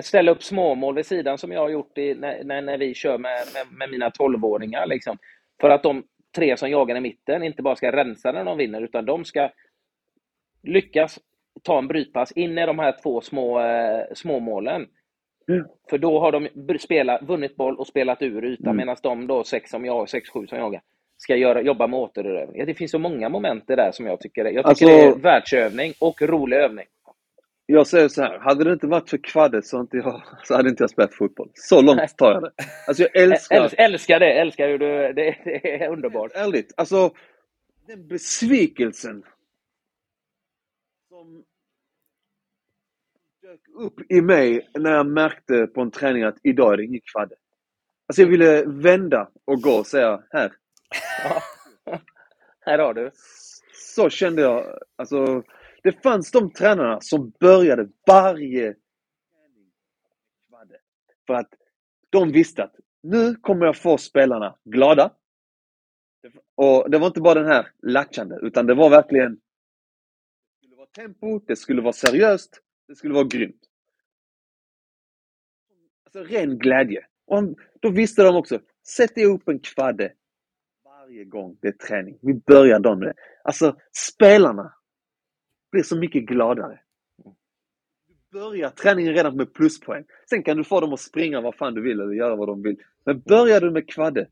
[0.00, 3.38] ställa upp småmål vid sidan som jag har gjort i, när, när vi kör med,
[3.54, 4.86] med, med mina tolvåringar.
[4.86, 5.18] Liksom.
[5.60, 6.02] För att de
[6.36, 9.50] tre som jagar i mitten inte bara ska rensa när de vinner, utan de ska
[10.62, 11.18] lyckas
[11.62, 14.86] ta en brytpass in i de här två små, eh, små målen.
[15.48, 15.66] Mm.
[15.90, 18.76] För då har de spelat, vunnit boll och spelat ur ytan, mm.
[18.76, 20.82] medan de då, sex, som jag, sex, sju som jagar,
[21.16, 22.58] ska göra, jobba med återerövring.
[22.58, 25.14] Ja, det finns så många moment där som jag tycker, jag tycker alltså, det är
[25.14, 26.86] världsövning och rolig övning.
[27.66, 30.68] Jag säger så här, hade det inte varit för kvaddet så, inte jag, så hade
[30.68, 31.50] inte jag spelat fotboll.
[31.54, 32.52] Så långt tar jag det.
[32.86, 33.56] Alltså jag älskar...
[33.56, 36.30] Äl, älskar det, älskar hur du, det, det är underbart.
[36.34, 37.10] Ärligt, alltså
[37.86, 39.24] den besvikelsen
[41.08, 41.44] som
[43.42, 47.06] dök upp i mig när jag märkte på en träning att idag är det inget
[47.12, 47.34] kvadde.
[48.08, 50.52] Alltså jag ville vända och gå och säga här.
[51.24, 51.42] Ja.
[52.60, 53.10] här har du.
[53.72, 54.78] Så kände jag.
[54.96, 55.42] Alltså,
[55.86, 59.72] det fanns de tränarna som började varje träning
[60.48, 60.80] kvadde.
[61.26, 61.54] För att
[62.10, 65.14] de visste att nu kommer jag få spelarna glada.
[66.54, 69.40] Och det var inte bara den här latchande, utan det var verkligen det
[70.58, 73.62] skulle vara tempo, det skulle vara seriöst, det skulle vara grymt.
[76.04, 77.06] Alltså ren glädje.
[77.26, 77.42] Och
[77.80, 78.60] då visste de också,
[78.96, 80.12] sätt ihop en kvadde
[80.84, 82.18] varje gång det är träning.
[82.22, 83.14] Vi börjar dagen med det.
[83.44, 84.76] Alltså spelarna
[85.76, 86.80] blir så mycket gladare.
[88.08, 90.04] Du börjar träningen redan med pluspoäng.
[90.30, 92.62] Sen kan du få dem att springa vad fan du vill eller göra vad de
[92.62, 92.76] vill.
[93.04, 94.26] Men börjar du med kvadde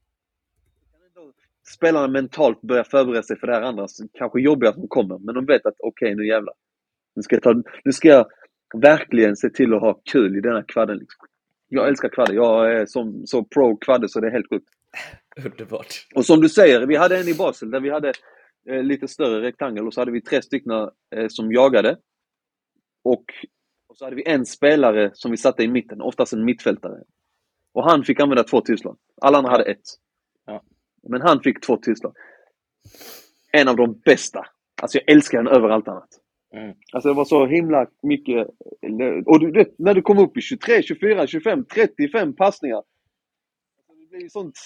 [1.67, 5.47] spelarna mentalt börjar förbereda sig för det här andra, kanske jobbiga som kommer, men de
[5.47, 6.55] vet att okej, okay, nu jävlar.
[7.17, 8.27] Nu ska, jag ta, nu ska jag
[8.75, 10.99] verkligen se till att ha kul i denna kvadden.
[10.99, 11.27] Liksom.
[11.69, 12.35] Jag älskar kvadde.
[12.35, 14.69] Jag är som, så pro kvadde så det är helt sjukt.
[15.45, 16.07] Underbart.
[16.15, 18.13] Och som du säger, vi hade en i Basel där vi hade
[18.67, 20.73] lite större rektangel och så hade vi tre stycken
[21.17, 21.99] eh, som jagade.
[23.05, 23.25] Och,
[23.89, 27.03] och, så hade vi en spelare som vi satte i mitten, oftast en mittfältare.
[27.73, 28.97] Och han fick använda två tillslag.
[29.23, 29.83] Alla andra hade ett.
[30.47, 30.63] Ja.
[31.03, 32.15] Men han fick två tillslag.
[33.53, 34.47] En av de bästa.
[34.83, 36.09] Alltså jag älskar den över allt annat.
[36.55, 36.75] Mm.
[36.93, 38.49] Alltså det var så himla mycket.
[39.27, 42.77] Och du vet, när du kom upp i 23, 24, 25, 35 passningar.
[42.77, 44.59] Alltså det blir sånt...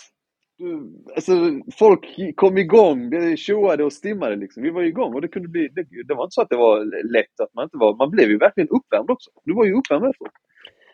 [0.60, 1.32] Eh, alltså
[1.78, 2.06] folk
[2.36, 4.62] kom igång, det tjoade och stimmade liksom.
[4.62, 5.68] Vi var igång och det kunde bli...
[5.68, 7.96] Det, det, var inte så att det var lätt att man inte var...
[7.96, 9.30] Man blev ju verkligen uppvärmd också.
[9.44, 10.32] Du var ju uppvärmd efteråt.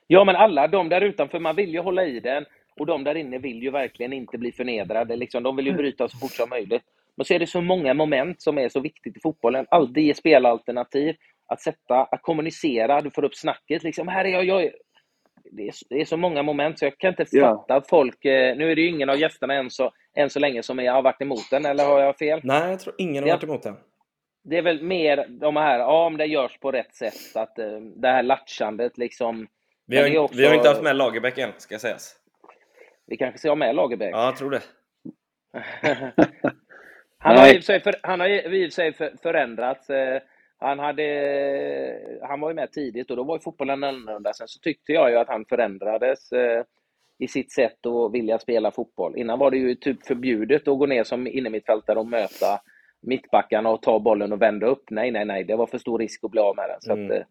[0.07, 2.45] Ja men alla de där utanför, man vill ju hålla i den.
[2.81, 5.17] Och de där inne vill ju verkligen inte bli förnedrade.
[5.17, 5.43] Liksom.
[5.43, 6.83] De vill ju bryta så fort som möjligt.
[7.17, 9.67] Men så är det så många moment som är så viktigt i fotbollen.
[9.69, 11.15] Alltid ge spelalternativ,
[11.47, 13.83] att sätta, att kommunicera, du får upp snacket.
[13.83, 14.73] Liksom, här är jag, jag är...
[15.51, 18.25] Det, är, det är så många moment så jag kan inte fatta att folk...
[18.25, 20.91] Eh, nu är det ju ingen av gästerna än så, än så länge som är,
[20.91, 22.41] har varit emot den, eller har jag fel?
[22.43, 23.77] Nej, jag tror ingen har varit emot den.
[24.45, 27.81] Det är väl mer de här, ja om det görs på rätt sätt, att eh,
[27.97, 29.47] det här latchandet liksom...
[29.87, 32.17] Vi har, också, vi har inte haft med Lagerbäck än, ska sägas.
[33.07, 34.15] Vi kanske ska ha med Lagerbäck?
[34.15, 34.63] Ja, jag tror det.
[37.25, 39.91] Han har, för han har i och för sig för, förändrats.
[39.91, 40.23] Eh,
[40.65, 44.33] han, hade, han var ju med tidigt och då var ju fotbollen annorlunda.
[44.33, 46.63] Sen så tyckte jag ju att han förändrades eh,
[47.19, 49.17] i sitt sätt att vilja spela fotboll.
[49.17, 52.61] Innan var det ju typ förbjudet att gå ner som innermittfältare och möta
[53.03, 54.85] mittbackarna och ta bollen och vända upp.
[54.91, 56.81] Nej, nej, nej, det var för stor risk att bli av med den.
[56.81, 57.07] Så mm.
[57.07, 57.27] att,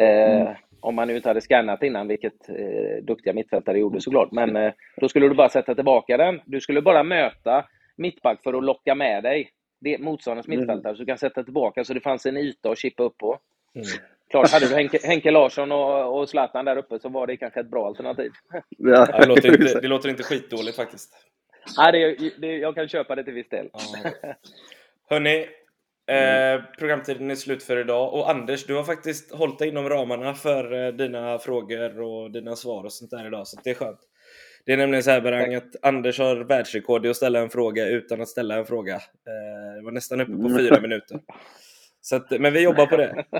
[0.00, 0.54] eh, mm.
[0.80, 4.72] Om man nu inte hade skannat innan, vilket eh, duktiga mittfältare gjorde såklart, men eh,
[4.96, 6.40] då skulle du bara sätta tillbaka den.
[6.44, 7.64] Du skulle bara möta
[7.96, 9.50] mittback för att locka med dig
[9.98, 10.60] motståndarens mm.
[10.60, 13.38] mittfältare, så du kan sätta tillbaka så det fanns en yta att chippa upp på.
[13.74, 13.86] Mm.
[14.30, 17.60] Klart, hade du Henke, Henke Larsson och, och Zlatan där uppe så var det kanske
[17.60, 18.30] ett bra alternativ.
[18.78, 21.14] Ja, det, låter inte, det låter inte skitdåligt faktiskt.
[21.78, 23.70] Nej, det, det, jag kan köpa det till viss del.
[23.72, 24.34] Ja.
[25.10, 25.46] Hörni,
[26.06, 30.34] eh, programtiden är slut för idag och Anders, du har faktiskt hållit dig inom ramarna
[30.34, 34.00] för eh, dina frågor och dina svar och sånt där idag, så det är skönt.
[34.66, 37.86] Det är nämligen så här Berang, att Anders har världsrekord i att ställa en fråga
[37.86, 38.94] utan att ställa en fråga.
[38.94, 41.20] Eh, det var nästan uppe på fyra minuter.
[42.00, 43.24] Så att, men vi jobbar på det.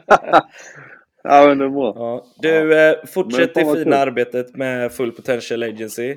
[1.22, 1.92] ja, men det är bra.
[1.96, 2.26] Ja.
[2.38, 6.16] Du, eh, fortsätt det fina arbetet med Full Potential Agency.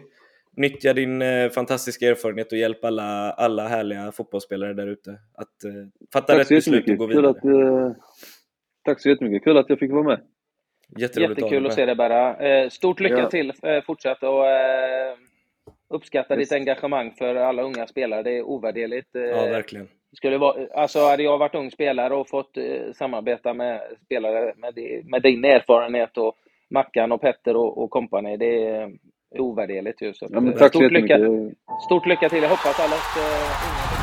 [0.57, 5.71] Nyttja din eh, fantastiska erfarenhet och hjälp alla, alla härliga fotbollsspelare där ute att eh,
[6.13, 7.29] fatta tack rätt beslut och gå vidare.
[7.29, 7.91] Att, eh,
[8.85, 9.43] tack så jättemycket.
[9.43, 10.19] Kul att jag fick vara med.
[10.97, 12.35] Jättekul att, att se dig Berra.
[12.37, 13.29] Eh, stort lycka ja.
[13.29, 15.15] till eh, fortsatt och eh,
[15.89, 16.49] uppskattar Yes.
[16.49, 18.23] ditt engagemang för alla unga spelare.
[18.23, 19.09] Det är ovärderligt.
[19.13, 19.87] Ja, verkligen.
[20.17, 22.57] skulle vara, alltså hade jag varit ung spelare och fått
[22.95, 26.35] samarbeta med spelare med, di- med din erfarenhet och
[26.69, 28.91] Mackan och Petter och, och kompani, det är
[29.39, 30.01] ovärderligt.
[30.01, 30.13] Ju.
[30.13, 31.57] Så, Ja, men tack så stort, lycka, jättemycket.
[31.85, 32.41] stort lycka till!
[32.43, 33.94] Jag hoppas alla unga